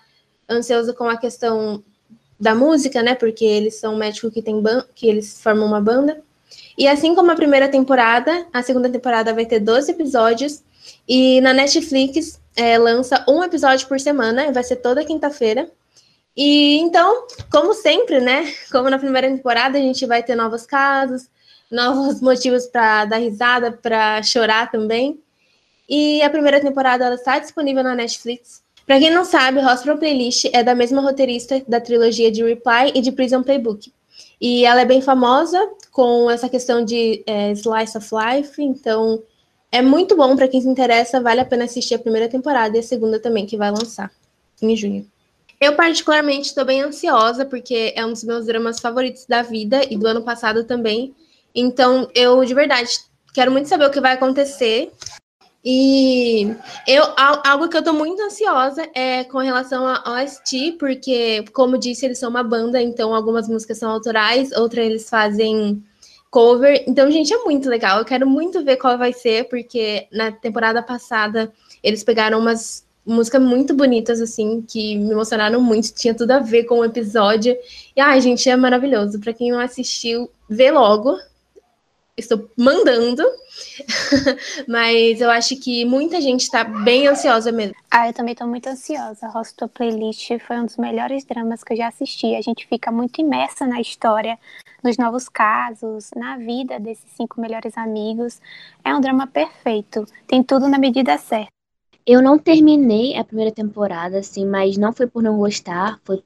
ansiosa 0.48 0.94
com 0.94 1.10
a 1.10 1.17
questão 1.17 1.84
da 2.39 2.53
música, 2.53 3.01
né? 3.01 3.15
Porque 3.15 3.44
eles 3.44 3.79
são 3.79 3.96
médicos 3.96 4.32
que 4.32 4.44
tem 4.44 4.62
que 4.94 5.08
eles 5.08 5.41
formam 5.41 5.65
uma 5.65 5.82
banda. 5.82 6.22
E 6.77 6.88
assim 6.88 7.15
como 7.15 7.32
a 7.32 7.36
primeira 7.36 7.67
temporada, 7.67 8.46
a 8.53 8.62
segunda 8.62 8.88
temporada 8.88 9.34
vai 9.34 9.48
ter 9.48 9.60
12 9.60 9.91
episódios. 9.91 10.62
E 11.08 11.41
na 11.41 11.53
Netflix 11.53 12.39
é, 12.56 12.77
lança 12.77 13.25
um 13.27 13.44
episódio 13.44 13.88
por 13.88 14.00
semana, 14.00 14.51
vai 14.51 14.63
ser 14.63 14.75
toda 14.75 15.03
quinta-feira. 15.03 15.67
E 16.38 16.77
então, 16.77 17.25
como 17.51 17.74
sempre, 17.74 18.20
né? 18.20 18.53
Como 18.72 18.91
na 18.91 19.00
primeira 19.00 19.27
temporada, 19.27 19.79
a 19.79 19.82
gente 19.82 20.06
vai 20.06 20.22
ter 20.22 20.36
novos 20.36 20.67
casos, 20.67 21.27
novos 21.72 22.22
motivos 22.22 22.67
para 22.67 23.06
dar 23.06 23.17
risada, 23.17 23.72
para 23.72 24.22
chorar 24.22 24.70
também. 24.70 25.20
E 25.89 26.22
a 26.22 26.29
primeira 26.29 26.62
temporada 26.62 27.06
ela 27.06 27.15
está 27.15 27.39
disponível 27.39 27.84
na 27.84 27.96
Netflix. 27.96 28.62
Para 28.86 29.00
quem 29.00 29.10
não 29.10 29.25
sabe, 29.25 29.60
Hospital 29.60 29.98
Playlist 29.98 30.46
é 30.53 30.63
da 30.63 30.75
mesma 30.75 31.01
roteirista 31.01 31.62
da 31.67 31.82
trilogia 31.82 32.32
de 32.32 32.44
Reply 32.44 32.91
e 32.94 33.01
de 33.01 33.12
Prison 33.12 33.41
Playbook. 33.41 33.91
E 34.39 34.63
ela 34.63 34.82
é 34.82 34.86
bem 34.86 35.01
famosa 35.01 35.60
com 35.91 36.29
essa 36.29 36.48
questão 36.48 36.86
de 36.86 37.24
é, 37.25 37.51
slice 37.53 37.98
of 37.98 38.08
life, 38.13 38.62
então 38.62 39.22
é 39.72 39.82
muito 39.82 40.15
bom 40.15 40.36
para 40.36 40.48
quem 40.48 40.62
se 40.62 40.67
interessa, 40.67 41.20
vale 41.20 41.41
a 41.41 41.46
pena 41.46 41.65
assistir 41.65 41.96
a 41.96 42.00
primeira 42.00 42.29
temporada 42.29 42.77
e 42.77 42.79
a 42.79 42.84
segunda 42.84 43.20
também, 43.20 43.46
que 43.46 43.58
vai 43.58 43.72
lançar 43.72 44.12
em 44.62 44.75
junho. 44.75 45.06
Eu, 45.60 45.76
particularmente, 45.76 46.50
estou 46.50 46.64
bem 46.64 46.82
ansiosa, 46.82 47.46
porque 47.46 47.94
é 47.96 48.06
um 48.06 48.12
dos 48.12 48.24
meus 48.24 48.46
dramas 48.46 48.80
favoritos 48.80 49.26
da 49.26 49.42
vida 49.42 49.82
e 49.90 49.98
do 49.98 50.08
ano 50.08 50.22
passado 50.22 50.64
também. 50.64 51.16
Então, 51.54 52.08
eu, 52.14 52.44
de 52.46 52.54
verdade, 52.54 52.92
quero 53.34 53.52
muito 53.52 53.68
saber 53.68 53.86
o 53.86 53.92
que 53.92 54.00
vai 54.00 54.14
acontecer. 54.14 54.92
E 55.66 56.56
eu, 56.88 57.04
algo 57.44 57.68
que 57.68 57.76
eu 57.76 57.84
tô 57.84 57.92
muito 57.92 58.22
ansiosa 58.22 58.88
é 58.94 59.24
com 59.26 59.40
relação 59.40 59.86
a 59.86 60.22
OST, 60.22 60.78
porque, 60.80 61.44
como 61.52 61.78
disse, 61.78 62.06
eles 62.06 62.20
são 62.20 62.30
uma 62.30 62.44
banda, 62.44 62.82
então 62.82 63.14
algumas 63.14 63.50
músicas 63.50 63.80
são 63.80 63.92
autorais, 63.92 64.52
outras 64.54 64.86
eles 64.86 65.10
fazem 65.10 65.84
cover. 66.30 66.86
Então, 66.88 67.12
gente, 67.12 67.34
é 67.34 67.44
muito 67.44 67.68
legal. 67.68 68.00
Eu 68.00 68.06
quero 68.06 68.26
muito 68.26 68.64
ver 68.64 68.78
qual 68.78 68.98
vai 68.98 69.12
ser, 69.12 69.50
porque 69.50 70.08
na 70.12 70.32
temporada 70.32 70.82
passada 70.84 71.52
eles 71.84 72.04
pegaram 72.04 72.40
umas 72.40 72.87
músicas 73.08 73.42
muito 73.42 73.74
bonitas, 73.74 74.20
assim, 74.20 74.62
que 74.62 74.98
me 74.98 75.12
emocionaram 75.12 75.62
muito, 75.62 75.94
tinha 75.94 76.14
tudo 76.14 76.32
a 76.32 76.40
ver 76.40 76.66
com 76.66 76.80
o 76.80 76.86
episódio. 76.86 77.58
E, 77.96 78.02
ai, 78.02 78.20
gente, 78.20 78.50
é 78.50 78.56
maravilhoso. 78.56 79.20
Para 79.20 79.34
quem 79.34 79.52
não 79.52 79.60
assistiu, 79.60 80.30
vê 80.50 80.70
logo, 80.70 81.18
estou 82.18 82.50
mandando, 82.58 83.24
mas 84.68 85.22
eu 85.22 85.30
acho 85.30 85.56
que 85.56 85.86
muita 85.86 86.20
gente 86.20 86.42
está 86.42 86.64
bem 86.64 87.08
ansiosa 87.08 87.52
mesmo. 87.52 87.76
Ah, 87.90 88.08
eu 88.10 88.14
também 88.14 88.34
estou 88.34 88.48
muito 88.48 88.68
ansiosa. 88.68 89.32
Hospital 89.34 89.70
Playlist 89.70 90.30
foi 90.46 90.58
um 90.58 90.66
dos 90.66 90.78
melhores 90.78 91.24
dramas 91.24 91.64
que 91.64 91.74
eu 91.74 91.78
já 91.78 91.88
assisti. 91.88 92.36
A 92.36 92.42
gente 92.42 92.68
fica 92.68 92.92
muito 92.92 93.22
imersa 93.22 93.66
na 93.66 93.80
história, 93.80 94.38
nos 94.84 94.98
novos 94.98 95.30
casos, 95.30 96.10
na 96.16 96.38
vida 96.38 96.80
desses 96.80 97.10
cinco 97.16 97.40
melhores 97.40 97.78
amigos. 97.78 98.42
É 98.84 98.94
um 98.94 99.00
drama 99.00 99.28
perfeito. 99.28 100.06
Tem 100.26 100.44
tudo 100.44 100.68
na 100.68 100.78
medida 100.78 101.18
certa. 101.18 101.57
Eu 102.08 102.24
não 102.24 102.40
terminei 102.40 103.16
a 103.16 103.24
primeira 103.24 103.52
temporada, 103.52 104.18
assim, 104.18 104.44
mas 104.48 104.78
não 104.78 104.92
foi 104.92 105.06
por 105.06 105.22
não 105.22 105.38
gostar, 105.38 106.00
foi 106.04 106.24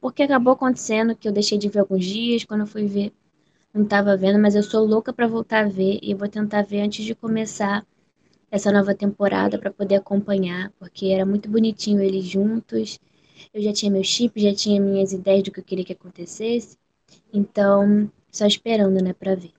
porque 0.00 0.24
acabou 0.24 0.52
acontecendo 0.52 1.16
que 1.16 1.26
eu 1.26 1.32
deixei 1.32 1.56
de 1.56 1.68
ver 1.70 1.80
alguns 1.80 2.04
dias, 2.04 2.44
quando 2.44 2.62
eu 2.62 2.66
fui 2.66 2.86
ver 2.86 3.12
não 3.74 3.84
estava 3.84 4.16
vendo, 4.16 4.38
mas 4.38 4.54
eu 4.56 4.62
sou 4.62 4.84
louca 4.86 5.12
para 5.12 5.28
voltar 5.28 5.64
a 5.66 5.68
ver 5.68 5.98
e 6.02 6.14
vou 6.14 6.28
tentar 6.28 6.62
ver 6.62 6.82
antes 6.82 7.04
de 7.04 7.14
começar 7.14 7.86
essa 8.50 8.72
nova 8.72 8.94
temporada 8.94 9.58
para 9.58 9.70
poder 9.72 9.96
acompanhar, 9.96 10.72
porque 10.78 11.06
era 11.08 11.26
muito 11.26 11.50
bonitinho 11.50 12.02
eles 12.02 12.24
juntos. 12.24 12.98
Eu 13.54 13.62
já 13.62 13.72
tinha 13.72 13.92
meu 13.92 14.04
chip, 14.04 14.40
já 14.40 14.54
tinha 14.54 14.80
minhas 14.80 15.12
ideias 15.12 15.44
do 15.44 15.52
que 15.52 15.60
eu 15.60 15.64
queria 15.64 15.84
que 15.84 15.92
acontecesse. 15.94 16.78
Então, 17.32 18.10
só 18.32 18.46
esperando, 18.46 19.02
né, 19.02 19.12
para 19.12 19.36
ver. 19.36 19.52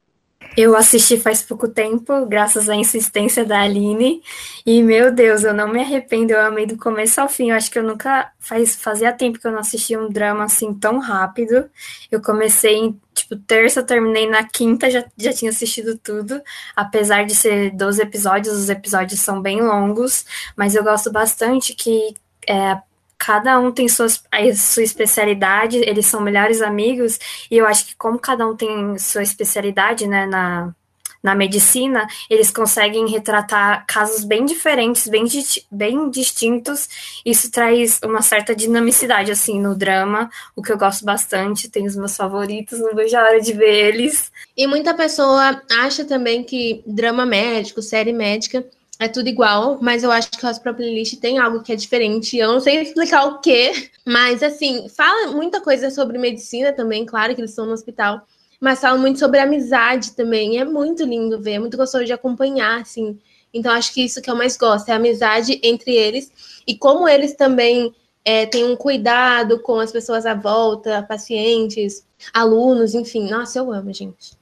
Eu 0.57 0.75
assisti 0.75 1.17
faz 1.17 1.41
pouco 1.41 1.67
tempo, 1.69 2.25
graças 2.25 2.67
à 2.67 2.75
insistência 2.75 3.45
da 3.45 3.61
Aline, 3.61 4.21
e 4.65 4.83
meu 4.83 5.09
Deus, 5.09 5.45
eu 5.45 5.53
não 5.53 5.69
me 5.69 5.79
arrependo, 5.79 6.33
eu 6.33 6.41
amei 6.41 6.65
do 6.65 6.77
começo 6.77 7.21
ao 7.21 7.29
fim. 7.29 7.51
Eu 7.51 7.55
acho 7.55 7.71
que 7.71 7.79
eu 7.79 7.83
nunca 7.83 8.31
faz, 8.37 8.75
fazia 8.75 9.13
tempo 9.13 9.39
que 9.39 9.47
eu 9.47 9.51
não 9.51 9.59
assistia 9.59 9.99
um 9.99 10.09
drama 10.09 10.43
assim 10.43 10.73
tão 10.73 10.99
rápido. 10.99 11.69
Eu 12.11 12.21
comecei 12.21 12.75
em 12.75 12.99
tipo 13.13 13.37
terça, 13.37 13.81
terminei 13.81 14.29
na 14.29 14.43
quinta, 14.43 14.89
já, 14.89 15.05
já 15.17 15.31
tinha 15.31 15.51
assistido 15.51 15.97
tudo. 15.97 16.41
Apesar 16.75 17.25
de 17.25 17.33
ser 17.33 17.71
12 17.71 18.01
episódios, 18.01 18.53
os 18.55 18.69
episódios 18.69 19.21
são 19.21 19.41
bem 19.41 19.61
longos, 19.61 20.25
mas 20.55 20.75
eu 20.75 20.83
gosto 20.83 21.09
bastante 21.11 21.73
que 21.73 22.13
é, 22.47 22.77
cada 23.23 23.59
um 23.59 23.71
tem 23.71 23.87
suas, 23.87 24.23
a 24.31 24.55
sua 24.55 24.81
especialidade, 24.81 25.77
eles 25.77 26.07
são 26.07 26.19
melhores 26.19 26.59
amigos, 26.59 27.19
e 27.51 27.55
eu 27.55 27.67
acho 27.67 27.85
que 27.85 27.95
como 27.95 28.17
cada 28.17 28.47
um 28.47 28.55
tem 28.55 28.97
sua 28.97 29.21
especialidade, 29.21 30.07
né, 30.07 30.25
na, 30.25 30.73
na 31.21 31.35
medicina, 31.35 32.07
eles 32.27 32.49
conseguem 32.49 33.07
retratar 33.07 33.85
casos 33.87 34.23
bem 34.23 34.43
diferentes, 34.43 35.07
bem, 35.07 35.25
bem 35.69 36.09
distintos. 36.09 36.89
Isso 37.23 37.51
traz 37.51 37.99
uma 38.03 38.23
certa 38.23 38.55
dinamicidade, 38.55 39.31
assim, 39.31 39.61
no 39.61 39.75
drama, 39.75 40.27
o 40.55 40.63
que 40.63 40.71
eu 40.71 40.77
gosto 40.77 41.05
bastante. 41.05 41.69
Tem 41.69 41.85
os 41.85 41.95
meus 41.95 42.17
favoritos, 42.17 42.79
não 42.79 42.95
vejo 42.95 43.15
a 43.15 43.21
hora 43.21 43.39
de 43.39 43.53
ver 43.53 43.89
eles. 43.89 44.31
E 44.57 44.65
muita 44.65 44.95
pessoa 44.95 45.61
acha 45.79 46.03
também 46.03 46.43
que 46.43 46.81
drama 46.87 47.23
médico, 47.23 47.83
série 47.83 48.13
médica, 48.13 48.65
é 49.01 49.07
tudo 49.07 49.27
igual, 49.27 49.79
mas 49.81 50.03
eu 50.03 50.11
acho 50.11 50.29
que 50.29 50.45
o 50.45 50.47
Hospital 50.47 50.75
Playlist 50.75 51.19
tem 51.19 51.39
algo 51.39 51.63
que 51.63 51.73
é 51.73 51.75
diferente. 51.75 52.37
Eu 52.37 52.51
não 52.51 52.59
sei 52.59 52.83
explicar 52.83 53.25
o 53.25 53.39
quê, 53.39 53.89
mas 54.05 54.43
assim, 54.43 54.87
fala 54.89 55.31
muita 55.31 55.59
coisa 55.59 55.89
sobre 55.89 56.19
medicina 56.19 56.71
também, 56.71 57.03
claro 57.03 57.33
que 57.33 57.41
eles 57.41 57.49
estão 57.49 57.65
no 57.65 57.71
hospital, 57.71 58.21
mas 58.59 58.79
fala 58.79 58.99
muito 58.99 59.17
sobre 59.17 59.39
amizade 59.39 60.11
também. 60.11 60.59
é 60.59 60.65
muito 60.65 61.03
lindo 61.03 61.41
ver, 61.41 61.53
é 61.53 61.59
muito 61.59 61.77
gostoso 61.77 62.05
de 62.05 62.13
acompanhar, 62.13 62.79
assim. 62.79 63.17
Então, 63.51 63.71
acho 63.71 63.91
que 63.91 64.05
isso 64.05 64.21
que 64.21 64.29
eu 64.29 64.35
mais 64.35 64.55
gosto, 64.55 64.89
é 64.89 64.93
a 64.93 64.97
amizade 64.97 65.59
entre 65.63 65.95
eles 65.95 66.31
e 66.67 66.77
como 66.77 67.09
eles 67.09 67.33
também 67.33 67.91
é, 68.23 68.45
têm 68.45 68.65
um 68.65 68.75
cuidado 68.75 69.59
com 69.61 69.79
as 69.79 69.91
pessoas 69.91 70.27
à 70.27 70.35
volta, 70.35 71.01
pacientes, 71.01 72.05
alunos, 72.31 72.93
enfim. 72.93 73.27
Nossa, 73.27 73.57
eu 73.57 73.73
amo, 73.73 73.91
gente. 73.91 74.39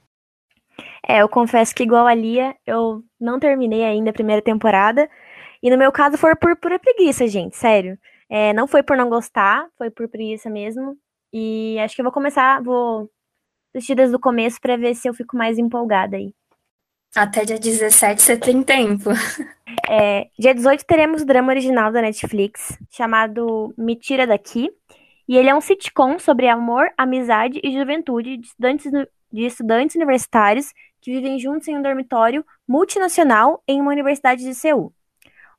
É, 1.10 1.24
eu 1.24 1.28
confesso 1.28 1.74
que 1.74 1.82
igual 1.82 2.06
a 2.06 2.14
Lia, 2.14 2.56
eu 2.68 3.04
não 3.20 3.40
terminei 3.40 3.84
ainda 3.84 4.12
a 4.12 4.14
primeira 4.14 4.44
temporada. 4.44 5.10
E 5.62 5.72
no 5.72 5.76
meu 5.76 5.92
caso 5.92 6.20
foi 6.20 6.36
por 6.36 6.56
pura 6.56 6.78
preguiça, 6.78 7.26
gente, 7.26 7.58
sério. 7.58 7.98
É, 8.30 8.54
não 8.54 8.68
foi 8.68 8.84
por 8.84 8.96
não 8.96 9.10
gostar, 9.10 9.66
foi 9.76 9.90
por 9.90 10.08
preguiça 10.08 10.52
mesmo. 10.52 10.96
E 11.34 11.80
acho 11.80 11.96
que 11.96 12.02
eu 12.02 12.04
vou 12.04 12.14
começar, 12.14 12.62
vou 12.62 13.10
assistir 13.74 13.96
desde 13.96 14.16
o 14.16 14.20
começo 14.20 14.62
para 14.62 14.78
ver 14.78 14.94
se 14.94 15.10
eu 15.10 15.14
fico 15.16 15.36
mais 15.36 15.58
empolgada 15.58 16.16
aí. 16.16 16.32
Até 17.16 17.44
dia 17.44 17.58
17 17.58 18.22
você 18.22 18.38
tem 18.38 18.62
tempo. 18.62 19.10
É, 19.88 20.28
dia 20.38 20.54
18 20.54 20.86
teremos 20.86 21.24
o 21.24 21.26
drama 21.26 21.52
original 21.52 21.92
da 21.92 22.02
Netflix, 22.02 22.78
chamado 22.92 23.74
Me 23.76 23.96
Tira 23.96 24.28
Daqui. 24.28 24.70
E 25.28 25.36
ele 25.36 25.50
é 25.50 25.56
um 25.56 25.62
sitcom 25.62 26.20
sobre 26.20 26.48
amor, 26.48 26.92
amizade 26.96 27.60
e 27.64 27.72
juventude 27.72 28.38
de 28.38 28.48
estudantes, 28.48 28.92
de 29.32 29.46
estudantes 29.46 29.96
universitários 29.96 30.72
que 31.10 31.16
vivem 31.16 31.40
juntos 31.40 31.68
em 31.68 31.76
um 31.76 31.82
dormitório 31.82 32.46
multinacional 32.68 33.64
em 33.68 33.82
uma 33.82 33.90
universidade 33.90 34.44
de 34.44 34.54
Seul. 34.54 34.94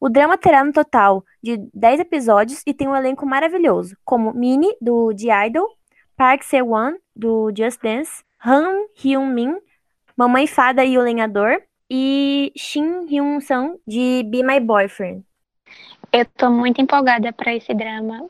O 0.01 0.09
drama 0.09 0.39
terá 0.39 0.63
no 0.63 0.73
total 0.73 1.25
de 1.43 1.57
10 1.75 2.01
episódios 2.01 2.63
e 2.65 2.73
tem 2.73 2.87
um 2.87 2.95
elenco 2.95 3.27
maravilhoso, 3.27 3.97
como 4.05 4.33
Minnie, 4.33 4.77
do 4.81 5.13
The 5.13 5.49
Idol, 5.49 5.67
Park 6.17 6.45
Se-won, 6.45 6.95
do 7.15 7.53
Just 7.55 7.83
Dance, 7.83 8.23
Han 8.47 8.87
Hyun-min, 9.03 9.57
Mamãe 10.17 10.47
Fada 10.47 10.85
e 10.85 10.97
o 10.97 11.03
Lenhador, 11.03 11.61
e 11.91 12.53
Shin 12.57 13.07
Hyun-sung, 13.11 13.81
de 13.85 14.23
Be 14.23 14.45
My 14.45 14.61
Boyfriend. 14.61 15.25
Eu 16.13 16.25
tô 16.27 16.49
muito 16.49 16.81
empolgada 16.81 17.33
para 17.33 17.55
esse 17.55 17.75
drama. 17.75 18.29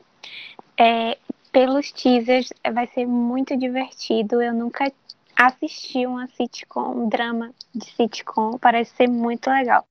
É, 0.75 1.17
pelos 1.51 1.91
teasers, 1.91 2.49
vai 2.73 2.87
ser 2.87 3.05
muito 3.05 3.55
divertido. 3.55 4.41
Eu 4.41 4.53
nunca 4.53 4.91
assisti 5.35 6.05
uma 6.05 6.27
sitcom, 6.27 7.03
um 7.03 7.09
drama 7.09 7.51
de 7.73 7.85
sitcom. 7.91 8.57
Parece 8.57 8.95
ser 8.95 9.07
muito 9.07 9.49
legal. 9.49 9.85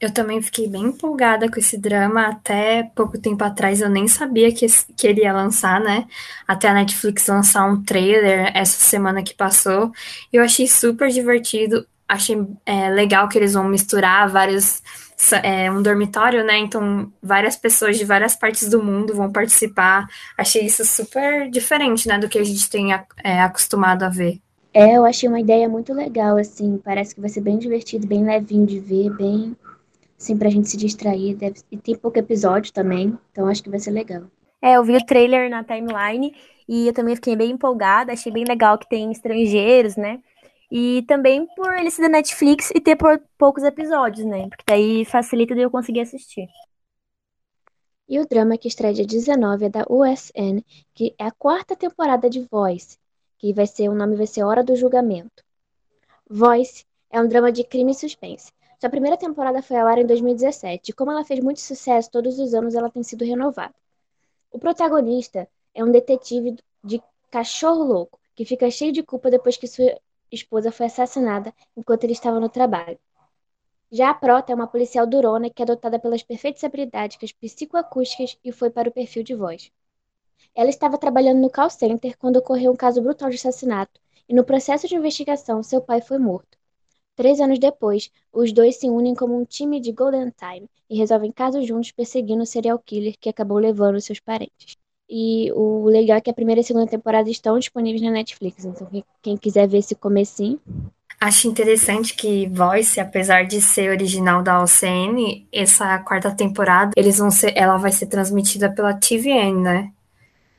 Eu 0.00 0.12
também 0.12 0.42
fiquei 0.42 0.68
bem 0.68 0.84
empolgada 0.84 1.50
com 1.50 1.58
esse 1.58 1.78
drama. 1.78 2.26
Até 2.26 2.90
pouco 2.94 3.18
tempo 3.18 3.42
atrás 3.44 3.80
eu 3.80 3.88
nem 3.88 4.06
sabia 4.08 4.52
que, 4.52 4.66
que 4.96 5.06
ele 5.06 5.22
ia 5.22 5.32
lançar, 5.32 5.80
né? 5.80 6.06
Até 6.46 6.68
a 6.68 6.74
Netflix 6.74 7.26
lançar 7.26 7.64
um 7.64 7.82
trailer 7.82 8.50
essa 8.54 8.78
semana 8.78 9.22
que 9.22 9.34
passou. 9.34 9.92
Eu 10.32 10.42
achei 10.42 10.66
super 10.66 11.08
divertido. 11.08 11.86
Achei 12.08 12.36
é, 12.66 12.90
legal 12.90 13.28
que 13.28 13.38
eles 13.38 13.54
vão 13.54 13.64
misturar 13.64 14.28
vários. 14.28 14.82
É, 15.42 15.70
um 15.70 15.80
dormitório, 15.80 16.44
né? 16.44 16.58
Então, 16.58 17.10
várias 17.22 17.56
pessoas 17.56 17.96
de 17.96 18.04
várias 18.04 18.34
partes 18.34 18.68
do 18.68 18.82
mundo 18.82 19.14
vão 19.14 19.32
participar. 19.32 20.06
Achei 20.36 20.66
isso 20.66 20.84
super 20.84 21.48
diferente, 21.48 22.08
né? 22.08 22.18
Do 22.18 22.28
que 22.28 22.38
a 22.38 22.44
gente 22.44 22.68
tem 22.68 22.92
é, 22.92 23.40
acostumado 23.40 24.02
a 24.02 24.08
ver. 24.08 24.43
É, 24.76 24.96
eu 24.96 25.04
achei 25.04 25.28
uma 25.28 25.38
ideia 25.38 25.68
muito 25.68 25.94
legal, 25.94 26.36
assim. 26.36 26.78
Parece 26.78 27.14
que 27.14 27.20
vai 27.20 27.30
ser 27.30 27.40
bem 27.40 27.58
divertido, 27.58 28.08
bem 28.08 28.24
levinho 28.24 28.66
de 28.66 28.80
ver, 28.80 29.08
bem 29.16 29.56
assim, 30.18 30.36
pra 30.36 30.50
gente 30.50 30.68
se 30.68 30.76
distrair. 30.76 31.36
Deve... 31.36 31.60
E 31.70 31.76
tem 31.76 31.96
pouco 31.96 32.18
episódio 32.18 32.72
também, 32.72 33.16
então 33.30 33.46
acho 33.46 33.62
que 33.62 33.70
vai 33.70 33.78
ser 33.78 33.92
legal. 33.92 34.24
É, 34.60 34.76
eu 34.76 34.82
vi 34.82 34.96
o 34.96 35.06
trailer 35.06 35.48
na 35.48 35.62
timeline 35.62 36.34
e 36.68 36.88
eu 36.88 36.92
também 36.92 37.14
fiquei 37.14 37.36
bem 37.36 37.52
empolgada, 37.52 38.12
achei 38.12 38.32
bem 38.32 38.44
legal 38.44 38.76
que 38.76 38.88
tem 38.88 39.12
estrangeiros, 39.12 39.94
né? 39.96 40.20
E 40.70 41.02
também 41.06 41.46
por 41.54 41.72
ele 41.74 41.90
ser 41.90 42.02
da 42.02 42.08
Netflix 42.08 42.72
e 42.74 42.80
ter 42.80 42.96
por 42.96 43.22
poucos 43.38 43.62
episódios, 43.62 44.26
né? 44.26 44.48
Porque 44.48 44.64
daí 44.66 45.04
facilita 45.04 45.54
de 45.54 45.60
eu 45.60 45.70
conseguir 45.70 46.00
assistir. 46.00 46.48
E 48.08 48.18
o 48.18 48.26
drama 48.26 48.58
que 48.58 48.68
estreia 48.68 48.92
dia 48.92 49.06
19 49.06 49.66
é 49.66 49.68
da 49.68 49.84
USN, 49.88 50.62
que 50.94 51.14
é 51.18 51.26
a 51.26 51.30
quarta 51.30 51.76
temporada 51.76 52.28
de 52.28 52.40
Voice, 52.50 52.98
que 53.44 53.52
vai 53.52 53.66
ser, 53.66 53.90
o 53.90 53.94
nome 53.94 54.16
vai 54.16 54.26
ser 54.26 54.42
Hora 54.42 54.64
do 54.64 54.74
Julgamento. 54.74 55.44
Voice 56.26 56.86
é 57.10 57.20
um 57.20 57.28
drama 57.28 57.52
de 57.52 57.62
crime 57.62 57.92
e 57.92 57.94
suspense. 57.94 58.50
Sua 58.80 58.88
primeira 58.88 59.18
temporada 59.18 59.60
foi 59.60 59.76
ao 59.76 59.86
ar 59.86 59.98
em 59.98 60.06
2017, 60.06 60.88
e 60.88 60.92
como 60.94 61.10
ela 61.10 61.26
fez 61.26 61.40
muito 61.40 61.60
sucesso 61.60 62.10
todos 62.10 62.38
os 62.38 62.54
anos, 62.54 62.74
ela 62.74 62.88
tem 62.88 63.02
sido 63.02 63.22
renovada. 63.22 63.74
O 64.50 64.58
protagonista 64.58 65.46
é 65.74 65.84
um 65.84 65.92
detetive 65.92 66.56
de 66.82 67.02
cachorro 67.30 67.84
louco, 67.84 68.18
que 68.34 68.46
fica 68.46 68.70
cheio 68.70 68.92
de 68.92 69.02
culpa 69.02 69.30
depois 69.30 69.58
que 69.58 69.66
sua 69.66 69.94
esposa 70.32 70.72
foi 70.72 70.86
assassinada 70.86 71.52
enquanto 71.76 72.04
ele 72.04 72.14
estava 72.14 72.40
no 72.40 72.48
trabalho. 72.48 72.98
Já 73.92 74.08
a 74.08 74.14
Prota 74.14 74.52
é 74.52 74.54
uma 74.54 74.66
policial 74.66 75.06
durona 75.06 75.50
que 75.50 75.62
é 75.62 75.66
dotada 75.66 75.98
pelas 75.98 76.22
perfeitas 76.22 76.64
habilidades 76.64 77.30
psicoacústicas 77.30 78.38
e 78.42 78.50
foi 78.50 78.70
para 78.70 78.88
o 78.88 78.92
perfil 78.92 79.22
de 79.22 79.34
voz. 79.34 79.70
Ela 80.54 80.70
estava 80.70 80.98
trabalhando 80.98 81.40
no 81.40 81.50
call 81.50 81.70
center 81.70 82.16
quando 82.18 82.36
ocorreu 82.36 82.72
um 82.72 82.76
caso 82.76 83.02
brutal 83.02 83.28
de 83.28 83.36
assassinato, 83.36 84.00
e 84.28 84.34
no 84.34 84.44
processo 84.44 84.88
de 84.88 84.94
investigação 84.94 85.62
seu 85.62 85.80
pai 85.80 86.00
foi 86.00 86.18
morto. 86.18 86.56
Três 87.16 87.40
anos 87.40 87.58
depois, 87.58 88.10
os 88.32 88.52
dois 88.52 88.76
se 88.76 88.88
unem 88.88 89.14
como 89.14 89.38
um 89.38 89.44
time 89.44 89.80
de 89.80 89.92
Golden 89.92 90.32
Time 90.36 90.68
e 90.90 90.96
resolvem 90.96 91.30
casos 91.30 91.66
juntos 91.66 91.92
perseguindo 91.92 92.42
o 92.42 92.46
serial 92.46 92.78
killer 92.78 93.14
que 93.20 93.28
acabou 93.28 93.58
levando 93.58 94.00
seus 94.00 94.18
parentes. 94.18 94.76
E 95.08 95.52
o 95.52 95.84
legal 95.84 96.16
é 96.16 96.20
que 96.20 96.30
a 96.30 96.34
primeira 96.34 96.60
e 96.60 96.64
segunda 96.64 96.86
temporada 96.86 97.30
estão 97.30 97.58
disponíveis 97.58 98.02
na 98.02 98.10
Netflix, 98.10 98.64
então 98.64 98.88
quem 99.22 99.36
quiser 99.36 99.68
ver 99.68 99.78
esse 99.78 99.94
comecinho. 99.94 100.60
Acho 101.20 101.48
interessante 101.48 102.14
que 102.14 102.48
Voice, 102.48 102.98
apesar 102.98 103.46
de 103.46 103.60
ser 103.60 103.90
original 103.90 104.42
da 104.42 104.62
OCN, 104.62 105.46
essa 105.52 105.98
quarta 106.00 106.34
temporada, 106.34 106.90
eles 106.96 107.18
vão 107.18 107.30
ser, 107.30 107.56
ela 107.56 107.76
vai 107.76 107.92
ser 107.92 108.06
transmitida 108.06 108.70
pela 108.70 108.92
TVN, 108.92 109.62
né? 109.62 109.92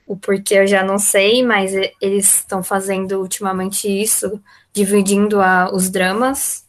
O 0.08 0.16
porquê 0.16 0.56
eu 0.56 0.68
já 0.68 0.84
não 0.84 1.00
sei, 1.00 1.44
mas 1.44 1.74
eles 2.02 2.36
estão 2.40 2.64
fazendo 2.64 3.20
ultimamente 3.20 3.88
isso 3.88 4.42
dividindo 4.72 5.42
a, 5.42 5.72
os 5.74 5.90
dramas. 5.90 6.66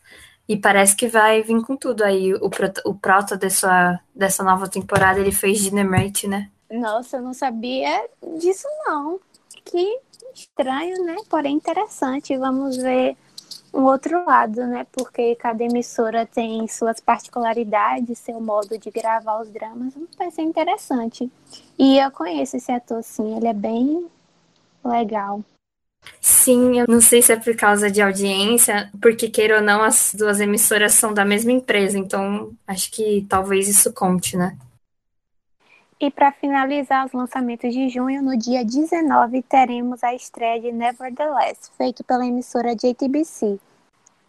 E 0.49 0.57
parece 0.57 0.94
que 0.94 1.09
vai 1.09 1.42
vir 1.42 1.61
com 1.62 1.77
tudo 1.77 2.03
aí. 2.03 2.33
O, 2.35 2.51
o 2.85 2.94
prota 2.94 3.37
dessa, 3.37 4.01
dessa 4.14 4.42
nova 4.42 4.68
temporada, 4.68 5.18
ele 5.18 5.33
fez 5.33 5.61
Dynamite, 5.61 6.29
né? 6.29 6.49
Nossa, 6.70 7.18
eu 7.18 7.22
não 7.22 7.35
sabia 7.35 8.07
disso 8.38 8.66
não. 8.87 9.20
Que 9.64 9.99
estranho, 10.35 11.05
né? 11.05 11.16
Porém 11.29 11.57
interessante. 11.57 12.37
Vamos 12.37 12.77
ver 12.77 13.16
um 13.76 13.84
outro 13.84 14.24
lado, 14.24 14.66
né? 14.66 14.86
Porque 14.90 15.34
cada 15.36 15.62
emissora 15.62 16.24
tem 16.24 16.66
suas 16.66 16.98
particularidades, 16.98 18.18
seu 18.18 18.40
modo 18.40 18.78
de 18.78 18.90
gravar 18.90 19.42
os 19.42 19.50
dramas. 19.50 19.92
Vai 20.16 20.30
ser 20.30 20.42
interessante. 20.42 21.30
E 21.78 21.98
eu 21.98 22.10
conheço 22.10 22.56
esse 22.56 22.72
ator, 22.72 23.02
sim. 23.02 23.36
Ele 23.36 23.46
é 23.46 23.52
bem 23.52 24.06
legal. 24.82 25.44
Sim, 26.20 26.78
eu 26.78 26.86
não 26.88 27.00
sei 27.00 27.20
se 27.20 27.32
é 27.32 27.36
por 27.36 27.54
causa 27.56 27.90
de 27.90 28.00
audiência, 28.00 28.90
porque 29.02 29.28
queira 29.28 29.56
ou 29.56 29.62
não, 29.62 29.82
as 29.82 30.14
duas 30.16 30.40
emissoras 30.40 30.94
são 30.94 31.12
da 31.12 31.24
mesma 31.24 31.52
empresa, 31.52 31.98
então 31.98 32.52
acho 32.66 32.90
que 32.92 33.26
talvez 33.28 33.68
isso 33.68 33.92
conte, 33.92 34.36
né? 34.36 34.56
E 35.98 36.11
para 36.11 36.30
finalizar 36.30 37.06
os 37.06 37.12
lançamentos 37.12 37.72
de 37.72 37.88
junho, 37.88 38.22
no 38.22 38.37
dia 38.37 38.62
19 38.62 39.40
teremos 39.42 40.04
a 40.04 40.14
estreia 40.14 40.61
de 40.61 40.70
Nevertheless, 40.70 41.70
feito 41.78 42.04
pela 42.04 42.26
emissora 42.26 42.76
JTBC. 42.76 43.59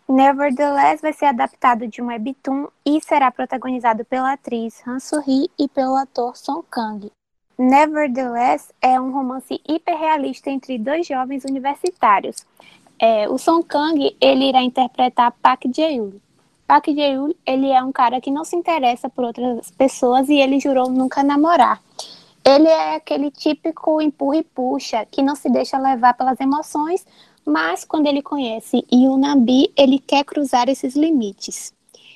Nevertheless 0.07 1.01
vai 1.01 1.11
ser 1.11 1.25
adaptado 1.25 1.85
de 1.85 2.01
um 2.01 2.07
webtoon 2.07 2.67
e 2.85 3.01
será 3.01 3.29
protagonizado 3.29 4.05
pela 4.05 4.31
atriz 4.31 4.81
Han 4.87 4.99
Soo-hee 4.99 5.51
e 5.59 5.67
pelo 5.67 5.97
ator 5.97 6.37
Song 6.37 6.63
Kang. 6.71 7.11
Nevertheless 7.57 8.71
é 8.81 8.97
um 9.01 9.11
romance 9.11 9.59
hiperrealista 9.67 10.49
entre 10.49 10.77
dois 10.77 11.05
jovens 11.05 11.43
universitários. 11.43 12.45
É, 12.97 13.27
o 13.27 13.37
Song 13.37 13.65
Kang 13.67 14.15
ele 14.21 14.45
irá 14.47 14.61
interpretar 14.61 15.33
Park 15.41 15.63
Jae-yoon. 15.75 16.13
Park 16.67 16.87
Jae-yoon 16.89 17.31
ele 17.45 17.71
é 17.71 17.81
um 17.81 17.91
cara 17.91 18.19
que 18.19 18.29
não 18.29 18.43
se 18.43 18.55
interessa 18.55 19.09
por 19.09 19.23
outras 19.23 19.71
pessoas 19.71 20.27
e 20.27 20.35
ele 20.35 20.59
jurou 20.59 20.89
nunca 20.89 21.23
namorar. 21.23 21.81
Ele 22.43 22.67
é 22.67 22.95
aquele 22.95 23.31
típico 23.31 24.01
empurra 24.01 24.37
e 24.37 24.43
puxa, 24.43 25.05
que 25.05 25.21
não 25.21 25.35
se 25.35 25.49
deixa 25.49 25.77
levar 25.77 26.13
pelas 26.13 26.39
emoções, 26.39 27.05
mas 27.45 27.85
quando 27.85 28.07
ele 28.07 28.21
conhece 28.21 28.85
Yunabi, 28.93 29.71
ele 29.77 29.97
quer 29.97 30.23
cruzar 30.25 30.67
esses 30.69 30.95
limites. 30.95 31.73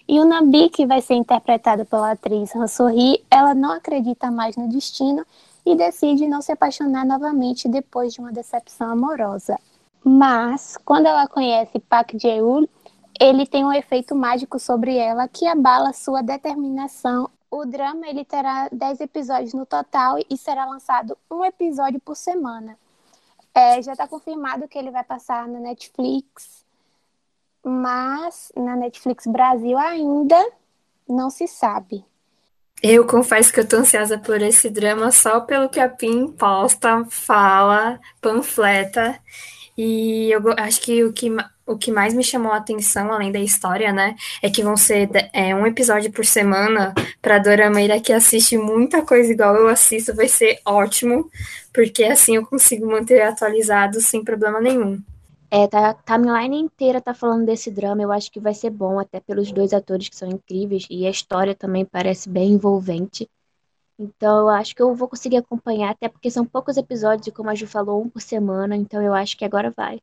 O 0.10 0.26
Nabi, 0.26 0.70
que 0.70 0.86
vai 0.86 1.02
ser 1.02 1.14
interpretado 1.14 1.86
pela 1.86 2.12
atriz 2.12 2.54
Han 2.54 2.68
Sorri, 2.68 3.24
ela 3.32 3.54
não 3.54 3.72
acredita 3.72 4.30
mais 4.30 4.58
no 4.58 4.68
destino 4.68 5.26
e 5.66 5.74
decide 5.74 6.28
não 6.28 6.42
se 6.42 6.52
apaixonar 6.52 7.06
novamente 7.06 7.70
depois 7.70 8.14
de 8.14 8.20
uma 8.20 8.32
decepção 8.32 8.92
amorosa. 8.92 9.58
Mas, 10.04 10.78
quando 10.84 11.06
ela 11.06 11.28
conhece 11.28 11.80
Park 11.80 12.16
Jae-woo, 12.16 12.68
ele 13.22 13.46
tem 13.46 13.64
um 13.64 13.72
efeito 13.72 14.16
mágico 14.16 14.60
sobre 14.60 14.98
ela 14.98 15.28
que 15.28 15.46
abala 15.48 15.94
sua 15.94 16.22
determinação. 16.22 17.30
O 17.50 17.66
drama 17.66 18.08
ele 18.08 18.26
terá 18.26 18.68
10 18.72 19.02
episódios 19.02 19.54
no 19.54 19.66
total 19.66 20.18
e 20.30 20.38
será 20.38 20.66
lançado 20.66 21.18
um 21.30 21.46
episódio 21.46 22.00
por 22.00 22.16
semana. 22.16 22.78
É, 23.54 23.82
já 23.82 23.92
está 23.92 24.08
confirmado 24.08 24.68
que 24.68 24.78
ele 24.78 24.92
vai 24.92 25.04
passar 25.04 25.48
na 25.48 25.60
Netflix 25.60 26.62
mas 27.64 28.52
na 28.56 28.76
Netflix 28.76 29.28
Brasil 29.28 29.78
ainda 29.78 30.44
não 31.08 31.30
se 31.30 31.48
sabe. 31.48 32.04
Eu 32.82 33.06
confesso 33.06 33.54
que 33.54 33.60
eu 33.60 33.68
tô 33.68 33.78
ansiosa 33.78 34.18
por 34.18 34.42
esse 34.42 34.70
drama 34.70 35.12
só 35.12 35.42
pelo 35.42 35.70
que 35.70 35.80
a 35.80 35.88
Pim 35.88 36.28
posta, 36.32 37.06
fala, 37.10 38.00
panfleta. 38.20 39.20
E 39.78 40.32
eu 40.32 40.42
acho 40.58 40.82
que 40.82 41.04
o 41.04 41.14
que, 41.14 41.30
o 41.72 41.78
que 41.78 41.92
mais 41.92 42.14
me 42.14 42.24
chamou 42.24 42.52
a 42.52 42.58
atenção, 42.58 43.12
além 43.12 43.32
da 43.32 43.40
história, 43.40 43.92
né, 43.92 44.16
é 44.42 44.50
que 44.50 44.64
vão 44.64 44.76
ser 44.78 45.10
é, 45.34 45.56
um 45.56 45.66
episódio 45.66 46.12
por 46.12 46.26
semana 46.26 46.94
para 47.22 47.40
Dora 47.40 47.70
Meira 47.70 48.00
que 48.00 48.14
assiste 48.14 48.58
muita 48.58 49.02
coisa 49.02 49.32
igual 49.32 49.56
eu 49.56 49.68
assisto, 49.68 50.16
vai 50.16 50.28
ser 50.28 50.60
ótimo, 50.66 51.30
porque 51.74 52.04
assim 52.04 52.36
eu 52.36 52.46
consigo 52.46 52.86
manter 52.86 53.22
atualizado 53.22 54.02
sem 54.02 54.24
problema 54.24 54.60
nenhum. 54.60 55.02
É, 55.54 55.68
tá, 55.68 55.90
a 55.90 55.94
timeline 55.94 56.58
inteira 56.58 57.02
tá 57.02 57.14
falando 57.14 57.46
desse 57.46 57.70
drama, 57.70 58.02
eu 58.02 58.12
acho 58.12 58.32
que 58.32 58.40
vai 58.40 58.54
ser 58.54 58.70
bom, 58.70 59.00
até 59.00 59.20
pelos 59.20 59.52
dois 59.52 59.74
atores 59.74 60.08
que 60.08 60.16
são 60.16 60.30
incríveis, 60.30 60.88
e 60.90 61.06
a 61.06 61.10
história 61.10 61.54
também 61.54 61.84
parece 61.84 62.30
bem 62.30 62.54
envolvente. 62.54 63.30
Então 64.00 64.40
eu 64.40 64.50
acho 64.50 64.74
que 64.74 64.82
eu 64.82 64.96
vou 64.96 65.10
conseguir 65.10 65.38
acompanhar, 65.38 65.92
até 65.92 66.08
porque 66.08 66.32
são 66.32 66.46
poucos 66.46 66.78
episódios, 66.78 67.28
e 67.28 67.32
como 67.32 67.50
a 67.50 67.56
Ju 67.56 67.68
falou, 67.68 68.02
um 68.02 68.10
por 68.10 68.22
semana, 68.22 68.78
então 68.78 69.02
eu 69.02 69.14
acho 69.14 69.38
que 69.38 69.44
agora 69.44 69.74
vai. 69.76 70.00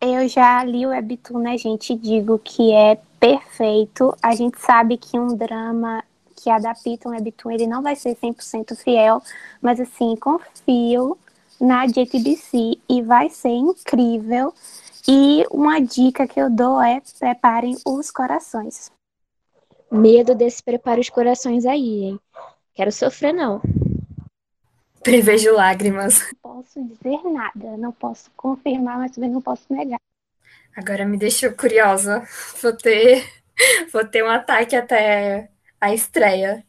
Eu 0.00 0.26
já 0.26 0.64
li 0.64 0.86
o 0.86 0.90
Webtoon, 0.90 1.40
né, 1.40 1.58
gente? 1.58 1.94
Digo 1.94 2.38
que 2.38 2.72
é 2.72 2.98
perfeito. 3.18 4.16
A 4.22 4.34
gente 4.34 4.58
sabe 4.58 4.96
que 4.96 5.18
um 5.18 5.36
drama 5.36 6.02
que 6.34 6.48
adapta 6.48 7.06
um 7.06 7.12
Webtoon, 7.12 7.50
ele 7.50 7.66
não 7.66 7.82
vai 7.82 7.94
ser 7.94 8.16
100% 8.16 8.74
fiel, 8.76 9.22
mas 9.60 9.78
assim, 9.78 10.16
confio 10.16 11.18
na 11.60 11.86
JTBC 11.86 12.78
e 12.88 13.02
vai 13.02 13.28
ser 13.28 13.50
incrível. 13.50 14.54
E 15.06 15.44
uma 15.50 15.78
dica 15.80 16.26
que 16.26 16.40
eu 16.40 16.48
dou 16.48 16.80
é 16.80 17.02
preparem 17.18 17.76
os 17.86 18.10
corações. 18.10 18.90
Medo 19.90 20.34
desse 20.34 20.62
prepara 20.62 21.00
os 21.00 21.10
corações 21.10 21.66
aí, 21.66 22.04
hein? 22.04 22.20
Quero 22.74 22.90
sofrer, 22.90 23.34
não. 23.34 23.60
Prevejo 25.02 25.54
lágrimas. 25.54 26.20
Não 26.44 26.62
posso 26.62 26.84
dizer 26.84 27.22
nada, 27.30 27.76
não 27.76 27.92
posso 27.92 28.30
confirmar, 28.36 28.98
mas 28.98 29.12
também 29.12 29.30
não 29.30 29.40
posso 29.40 29.62
negar. 29.72 30.00
Agora 30.76 31.04
me 31.04 31.16
deixou 31.16 31.52
curiosa. 31.52 32.26
Vou 32.60 32.72
ter, 32.72 33.26
vou 33.92 34.04
ter 34.04 34.22
um 34.22 34.28
ataque 34.28 34.76
até 34.76 35.50
a 35.80 35.94
estreia. 35.94 36.64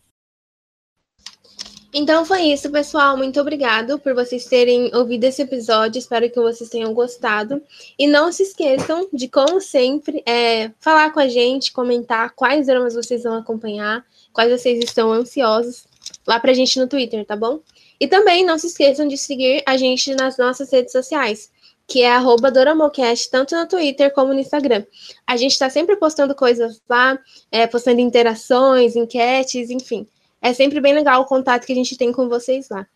Então 1.94 2.24
foi 2.24 2.44
isso, 2.44 2.72
pessoal. 2.72 3.18
Muito 3.18 3.40
obrigado 3.42 4.00
por 4.00 4.14
vocês 4.14 4.46
terem 4.46 4.96
ouvido 4.96 5.26
esse 5.26 5.42
episódio. 5.42 6.00
Espero 6.00 6.30
que 6.30 6.40
vocês 6.40 6.70
tenham 6.70 6.94
gostado. 6.94 7.62
E 8.00 8.08
não 8.08 8.32
se 8.32 8.44
esqueçam 8.44 9.10
de, 9.12 9.28
como 9.28 9.60
sempre, 9.60 10.24
é, 10.26 10.72
falar 10.80 11.12
com 11.12 11.20
a 11.20 11.28
gente, 11.28 11.74
comentar 11.74 12.32
quais 12.32 12.68
dramas 12.68 12.96
vocês 12.96 13.24
vão 13.24 13.34
acompanhar, 13.34 14.06
quais 14.32 14.50
vocês 14.50 14.82
estão 14.82 15.12
ansiosos 15.12 15.86
lá 16.26 16.40
pra 16.40 16.54
gente 16.54 16.80
no 16.80 16.88
Twitter, 16.88 17.26
tá 17.26 17.36
bom? 17.36 17.60
E 18.02 18.08
também 18.08 18.44
não 18.44 18.58
se 18.58 18.66
esqueçam 18.66 19.08
de 19.08 19.16
seguir 19.16 19.62
a 19.64 19.78
gente 19.78 20.16
nas 20.16 20.36
nossas 20.36 20.72
redes 20.72 20.92
sociais, 20.92 21.52
que 21.88 22.02
é 22.02 22.12
arroba 22.12 22.50
Doramocast, 22.50 23.30
tanto 23.30 23.56
no 23.56 23.68
Twitter 23.68 24.12
como 24.12 24.34
no 24.34 24.40
Instagram. 24.40 24.84
A 25.28 25.38
gente 25.38 25.52
está 25.52 25.70
sempre 25.70 25.96
postando 25.96 26.34
coisas 26.34 26.82
lá, 26.90 27.20
é, 27.52 27.68
postando 27.68 28.02
interações, 28.02 28.96
enquetes, 28.96 29.70
enfim. 29.70 30.08
É 30.42 30.52
sempre 30.52 30.82
bem 30.82 30.96
legal 30.96 31.22
o 31.22 31.26
contato 31.26 31.64
que 31.64 31.74
a 31.74 31.76
gente 31.76 31.96
tem 31.96 32.12
com 32.12 32.28
vocês 32.28 32.70
lá. 32.70 32.88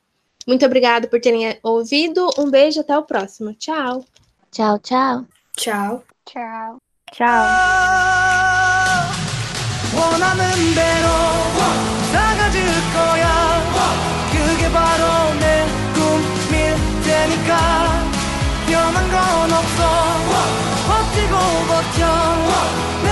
Muito 0.48 0.66
obrigada 0.66 1.08
por 1.08 1.22
terem 1.22 1.56
ouvido. 1.62 2.28
Um 2.40 2.50
beijo, 2.50 2.82
até 2.82 2.98
o 2.98 3.04
próximo. 3.04 3.54
Tchau. 3.54 4.04
Tchau, 4.52 4.80
tchau. 4.80 5.24
Tchau. 5.56 6.04
Tchau. 6.26 6.82
Tchau. 7.12 7.46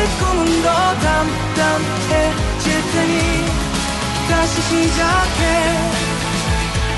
내 0.03 0.09
꿈은 0.19 0.61
더 0.63 0.69
담담해질 0.99 2.65
테니 2.91 3.45
다시 4.29 4.61
시작해. 4.61 5.39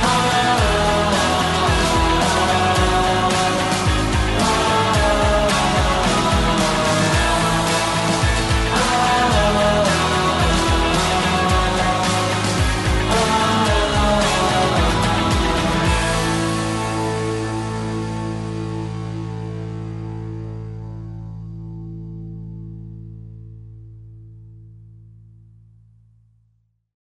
아 0.02 1.15